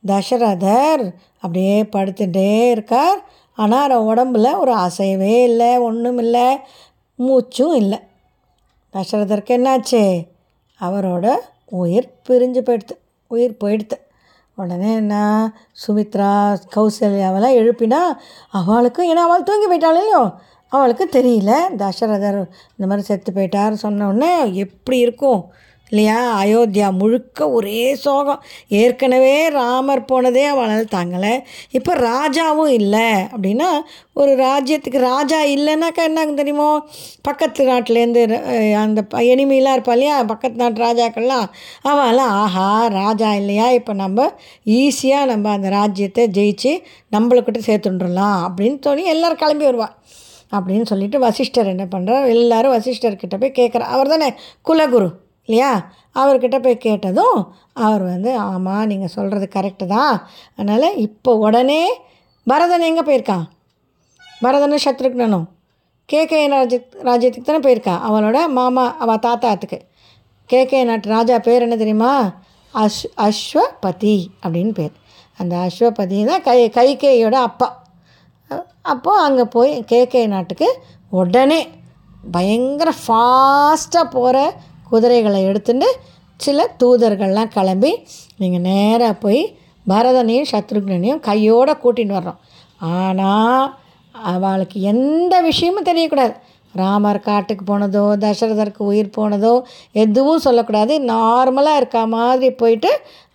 தசரதர் 0.03 1.05
அப்படியே 1.43 1.77
படுத்துகிட்டே 1.95 2.49
இருக்கார். 2.69 3.19
ஆனால் 3.57 3.91
அவன் 3.91 4.09
உடம்புல 4.11 4.47
ஒரு 4.59 4.73
அசைவே 4.85 5.35
இல்லை 5.43 5.69
ஒன்றும் 5.87 6.17
இல்லை 6.17 6.47
மூச்சும் 7.19 7.75
இல்லை. 7.75 7.99
தசரதற்கு 8.93 9.53
என்னாச்சு? 9.57 10.01
அவரோட 10.79 11.27
உயிர் 11.81 12.09
பிரிஞ்சு 12.27 12.61
போயிடுத்து 12.67 12.95
உயிர் 13.31 13.55
போயிடுத்து. 13.63 13.97
உடனே 14.55 14.91
என்ன 14.93 15.15
சுமித்ரா 15.81 16.31
கௌசல்யாவெல்லாம் 16.75 17.57
எழுப்பினா 17.61 18.01
அவளுக்கும் 18.61 19.09
ஏன்னா 19.11 19.25
அவள் 19.27 19.43
தூங்கி 19.43 19.67
போயிட்டாள் 19.67 19.97
இல்லையோ? 19.97 20.21
அவளுக்கு 20.71 21.05
தெரியல. 21.11 21.51
தசரதர் 21.81 22.39
இந்த 22.77 22.87
மாதிரி 22.89 23.01
செத்து 23.01 23.31
போயிட்டார் 23.31 23.81
சொன்ன 23.83 24.07
உடனே 24.07 24.31
எப்படி 24.63 24.97
இருக்கும்? 24.97 25.41
இல்லையா? 25.91 26.17
அயோத்தியா 26.41 26.87
முழுக்க 26.99 27.49
ஒரே 27.57 27.81
சோகம். 28.05 28.41
ஏற்கனவே 28.79 29.35
ராமர் 29.57 30.01
போனதே 30.09 30.43
அவளால் 30.53 30.93
தாங்கலை. 30.95 31.33
இப்போ 31.77 31.93
ராஜாவும் 32.09 32.71
இல்லை. 32.79 33.09
அப்படின்னா 33.35 33.69
ஒரு 34.21 34.31
ராஜ்யத்துக்கு 34.45 34.99
ராஜா 35.11 35.39
இல்லைன்னாக்கா 35.55 36.03
என்ன 36.09 36.25
தெரியுமோ? 36.41 36.69
பக்கத்து 37.27 37.67
நாட்டிலேருந்து 37.71 38.23
அந்த 38.83 39.01
எனிமையெல்லாம் 39.33 39.77
இருப்பா 39.77 39.95
இல்லையா? 39.97 40.15
பக்கத்து 40.33 40.61
நாட்டு 40.63 40.85
ராஜாக்கள்லாம். 40.87 41.47
அவெல்லாம் 41.91 42.33
ஆஹா 42.43 42.69
ராஜா 43.01 43.29
இல்லையா? 43.41 43.67
இப்போ 43.79 43.95
நம்ம 44.03 44.27
ஈஸியாக 44.79 45.29
நம்ம 45.31 45.51
அந்த 45.57 45.69
ராஜ்யத்தை 45.79 46.25
ஜெயிச்சு 46.39 46.73
நம்மளுக்கிட்ட 47.15 47.61
சேர்த்துட்டுலாம் 47.69 48.39
அப்படின்னு 48.47 48.79
தோணி 48.87 49.05
எல்லோரும் 49.13 49.41
கிளம்பி 49.43 49.67
வருவாள் 49.69 49.95
அப்படின்னு 50.57 50.85
சொல்லிட்டு 50.91 51.17
வசிஷ்டர் 51.25 51.71
என்ன 51.71 51.85
பண்ணுறார் 51.93 52.27
எல்லாரும் 52.33 52.75
வசிஷ்டர்கிட்ட 52.75 53.37
போய் 53.41 53.57
கேட்குறா 53.61 53.87
அவர் 53.95 54.11
தானே 54.13 54.29
குலகுரு. 54.69 55.09
இல்லையா? 55.47 55.71
அவர்கிட்ட 56.15 56.57
போய் 56.61 56.77
கேட்டதும் 56.77 57.39
அவர் 57.73 58.03
வந்து 58.03 58.37
ஆமாம் 58.37 58.85
நீங்கள் 58.85 59.07
சொல்கிறது 59.07 59.47
கரெக்டு 59.55 59.85
தான். 59.85 60.15
அதனால் 60.55 60.95
இப்போ 60.97 61.31
உடனே 61.35 61.81
பரதன் 62.47 62.89
எங்கே 62.89 63.01
போயிருக்கான் 63.01 63.45
பரதனும் 64.41 64.85
சத்ருக்னனும் 64.85 65.47
கே. 66.09 66.25
கே. 66.25 66.39
ராஜ்யத்துக்கு 67.03 67.47
தானே 67.49 67.61
போயிருக்கா? 67.65 67.95
அவளோட 68.07 68.47
மாமா 68.47 68.95
அவள் 68.97 69.23
தாத்தாத்துக்கு 69.25 69.79
கே. 70.49 70.65
கே. 70.65 70.83
நாட்டு 70.83 71.09
ராஜா 71.09 71.39
பேர் 71.39 71.61
என்ன 71.61 71.75
தெரியுமா? 71.75 72.11
அஸ் 72.73 73.01
அஸ்வபதி 73.17 74.17
அப்படின்னு 74.43 74.73
பேர். 74.73 74.93
அந்த 75.39 75.53
அஸ்வபதி 75.57 76.25
தான் 76.25 76.41
கை 76.41 76.59
கைகேயோட 76.69 77.35
அப்பா. 77.47 77.67
அப்போது 78.81 79.23
அங்கே 79.23 79.43
போய் 79.43 79.83
கே. 79.83 80.07
கே. 80.07 80.27
நாட்டுக்கு 80.27 80.69
உடனே 81.09 81.59
பயங்கர 82.31 82.89
ஃபாஸ்ட்டாக 83.03 84.11
போகிற 84.11 84.37
குதிரைகளை 84.89 85.41
எடுத்துட்டு 85.43 85.89
சில 86.39 86.65
தூதர்கள்லாம் 86.81 87.53
கிளம்பி 87.55 87.91
நீங்கள் 88.37 88.65
நேராக 88.69 89.13
போய் 89.23 89.41
பரதனையும் 89.85 90.51
சத்ருக்னனையும் 90.51 91.23
கையோடு 91.27 91.73
கூட்டின்னு 91.83 92.17
வர்றோம். 92.17 92.41
ஆனால் 92.97 93.65
அவளுக்கு 94.15 94.77
எந்த 94.91 95.33
விஷயமும் 95.41 95.87
தெரியக்கூடாது. 95.89 96.35
ராமர் 96.73 97.19
காட்டுக்கு 97.27 97.63
போனதோ 97.65 98.03
தசரதருக்கு 98.23 98.81
உயிர் 98.91 99.15
போனதோ 99.17 99.53
எதுவும் 100.03 100.43
சொல்லக்கூடாது. 100.45 100.93
நார்மலாக 101.11 101.79
இருக்க 101.79 101.99
மாதிரி 102.05 102.49
போயிட்டு 102.53 102.91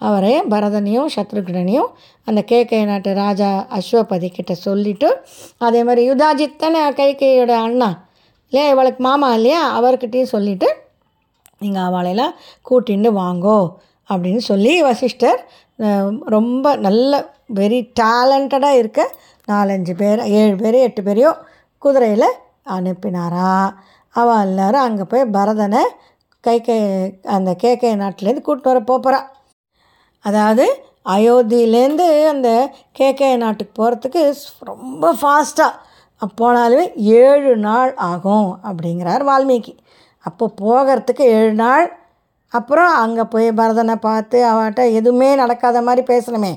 அவரை 0.08 0.34
பரதனையும் 0.52 1.10
சத்ருக்னனையும் 1.16 1.90
அந்த 2.26 2.40
கேகை 2.50 2.82
நாட்டு 2.84 3.12
ராஜா 3.14 3.50
அஸ்வபதி 3.78 4.28
கிட்ட 4.28 4.54
சொல்லிவிட்டு 4.66 5.08
அதே 5.66 5.80
மாதிரி 5.84 6.02
யுதாஜித் 6.10 6.60
தானே 6.62 6.82
கைகையோட 7.00 7.54
அண்ணா 7.66 7.90
இல்லையா 8.52 8.66
இவளுக்கு 8.72 9.02
மாமா 9.08 9.28
இல்லையா 9.34 9.60
அவர்கிட்டையும் 9.78 10.32
சொல்லிவிட்டு 10.34 10.68
நீங்கள் 11.62 11.86
அவளையெல்லாம் 11.88 12.34
கூட்டின்னு 12.68 13.10
வாங்கோ 13.22 13.58
அப்படின்னு 14.10 14.42
சொல்லி 14.50 14.72
வசிஷ்டர் 14.82 15.40
ரொம்ப 16.34 16.76
நல்ல 16.86 17.12
வெரி 17.54 17.80
டேலண்டடாக 18.00 18.80
இருக்க 18.80 19.00
நாலஞ்சு 19.48 19.94
பேர் 19.96 20.20
ஏழு 20.38 20.54
பேர் 20.56 20.78
எட்டு 20.86 21.02
பேரையோ 21.02 21.32
குதிரையில் 21.82 22.28
அனுப்பினாரா. 22.76 23.52
அவள் 24.14 24.42
எல்லோரும் 24.44 24.86
அங்கே 24.86 25.04
போய் 25.04 25.32
பரதனை 25.36 25.82
கை 26.44 26.56
கை 26.60 26.76
அந்த 27.34 27.50
கேகே 27.62 27.90
நாட்டிலேருந்து 28.00 28.44
கூப்பிட்டு 28.46 28.70
வர 28.70 28.80
போகிறா 28.90 29.20
அதாவது 30.24 30.64
அயோத்தியிலேருந்து 31.14 32.06
அந்த 32.32 32.48
கேகே 32.98 33.28
நாட்டுக்கு 33.36 33.72
போகிறதுக்கு 33.80 34.22
ரொம்ப 34.70 35.12
ஃபாஸ்ட்டாக 35.20 36.30
போனாலுமே 36.40 36.84
ஏழு 37.20 37.52
நாள் 37.66 37.92
ஆகும் 38.10 38.50
அப்படிங்கிறார் 38.68 39.22
வால்மீகி. 39.24 39.72
அப்போ 40.26 40.44
போகிறதுக்கு 40.62 41.24
ஏழு 41.38 41.52
நாள். 41.64 41.86
அப்புறம் 42.52 42.92
அங்கே 43.02 43.24
போய் 43.32 43.48
பரதனை 43.60 43.94
பார்த்து 44.06 44.38
அவட்ட 44.52 44.80
எதுவுமே 44.98 45.28
நடக்காத 45.42 45.80
மாதிரி 45.88 46.02
பேசணுமே 46.12 46.52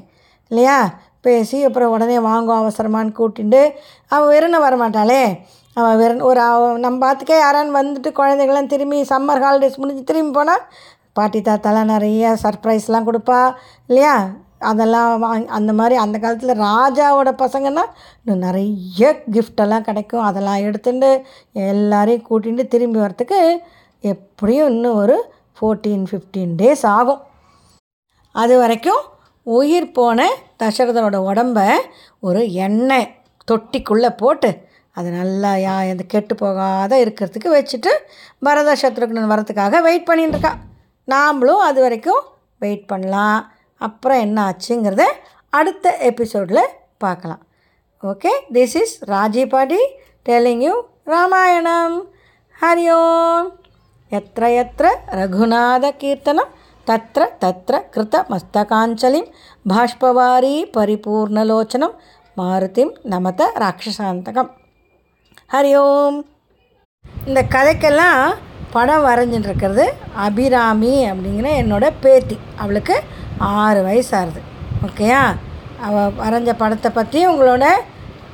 இல்லையா? 0.51 0.77
பேசி 1.25 1.57
அப்புறம் 1.67 1.93
உடனே 1.95 2.17
வாங்கும் 2.29 2.59
அவசரமான்னு 2.61 3.13
கூட்டிட்டு 3.19 3.61
அவள் 4.11 4.31
வெறுன 4.33 4.59
வரமாட்டாளே. 4.65 5.21
அவள் 5.77 5.99
வெறும் 6.01 6.25
ஒரு 6.29 6.41
நம்ம 6.83 6.97
பார்த்துக்கே 7.05 7.37
யாரான்னு 7.43 7.77
வந்துட்டு 7.79 8.11
குழந்தைகள்லாம் 8.19 8.71
திரும்பி 8.73 8.99
சம்மர் 9.11 9.43
ஹாலிடேஸ் 9.45 9.79
முடிஞ்சு 9.81 10.03
திரும்பி 10.09 10.33
போனால் 10.39 10.65
பாட்டி 11.17 11.39
தாத்தாலாம் 11.41 11.91
நிறைய 11.93 12.35
சர்ப்ரைஸ்லாம் 12.43 13.07
கொடுப்பா 13.09 13.39
இல்லையா? 13.89 14.13
அதெல்லாம் 14.69 15.11
வாங்கி 15.23 15.47
அந்த 15.57 15.71
மாதிரி 15.79 15.95
அந்த 16.03 16.17
காலத்தில் 16.23 16.61
ராஜாவோட 16.69 17.31
பசங்கன்னா 17.43 17.83
இன்னும் 18.21 18.43
நிறைய 18.45 19.11
கிஃப்டெல்லாம் 19.35 19.87
கிடைக்கும். 19.89 20.25
அதெல்லாம் 20.29 20.63
எடுத்துட்டு 20.67 21.09
எல்லாரையும் 21.71 22.27
கூட்டிகிட்டு 22.29 22.65
திரும்பி 22.73 22.99
வரத்துக்கு 23.05 23.39
எப்படியும் 24.03 24.71
இன்னும் 24.73 24.99
ஒரு 25.03 25.17
ஃபோர்டீன் 25.57 26.05
ஃபிஃப்டீன் 26.11 26.53
டேஸ் 26.61 26.85
ஆகும். 26.97 27.21
அது 28.35 28.53
வரைக்கும் 28.61 29.03
உயிர் 29.47 29.93
போன 29.97 30.27
தசரதனோட 30.63 31.17
உடம்ப 31.31 31.59
ஒரு 32.27 32.41
எண்ணெய் 32.67 33.11
தொட்டிக்குள்ளே 33.51 34.09
போட்டு 34.21 34.49
அது 34.97 35.09
நல்லா 35.17 35.49
யா 35.63 35.73
எந்த 35.91 36.03
கெட்டு 36.13 36.33
போகாத 36.35 36.93
இருக்கிறதுக்கு 37.03 37.49
வச்சுட்டு 37.55 37.91
பரத 38.45 38.75
சத்ருக்னன் 38.81 39.31
வரத்துக்காக 39.31 39.81
வெயிட் 39.87 40.07
பண்ணிட்டுருக்கா 40.09 40.53
நாம்ளும் 41.07 41.63
அது 41.67 41.79
வரைக்கும் 41.81 42.21
வெயிட் 42.63 42.85
பண்ணலாம். 42.91 43.41
அப்புறம் 43.81 44.19
என்ன 44.19 44.37
ஆச்சுங்கிறத 44.49 45.03
அடுத்த 45.49 45.97
எபிசோடில் 45.99 46.63
பார்க்கலாம். 46.97 47.41
Okay 48.03 48.31
this 48.53 48.75
is 48.81 48.95
Raji 49.03 49.45
Padi 49.45 49.81
telling 50.25 50.61
you 50.61 50.73
Ramayanam 51.03 51.95
Hari 52.61 52.85
Om 52.93 53.49
எத்த 54.11 54.47
எத்திர 54.61 54.87
ரகுநாத 55.19 55.91
கீர்த்தனம் 55.97 56.51
தத்திர 56.87 57.23
தத்திர 57.39 57.75
கிருத 57.93 58.15
மஸ்தகாஞ்சலிம் 58.29 59.29
பாஷ்பவாரி 59.69 60.55
பரிபூர்ணலோச்சனம் 60.77 61.95
மாருதிம் 62.37 62.93
நமத 63.03 63.49
ராட்சசாந்தகம் 63.63 64.51
ஹரி 65.53 65.73
ஓம் 65.81 66.19
இந்த 67.27 67.41
கதைக்கெல்லாம் 67.41 68.33
படம் 68.71 69.05
வரைஞ்சிட்டு 69.05 69.47
இருக்கிறது 69.47 69.93
அபிராமி 70.15 70.93
அப்படிங்கிற 71.09 71.49
என்னோட 71.61 71.85
பேத்தி. 72.01 72.37
அவளுக்கு 72.55 72.95
ஆறு 73.39 73.81
வயசு 73.81 74.17
ஆகுது 74.17 74.41
ஓகேயா 74.85 75.35
அவள் 75.81 76.11
வரைஞ்ச 76.17 76.53
படத்தை 76.53 76.91
பற்றி 76.91 77.27
உங்களோட 77.27 77.65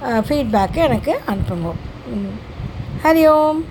ஃபீட்பேக்கு 0.01 0.75
எனக்கு 0.75 1.19
அனுப்புங்க. 1.27 1.73
ம். 2.07 2.35
ஹரி 3.03 3.29
ஓம். 3.29 3.65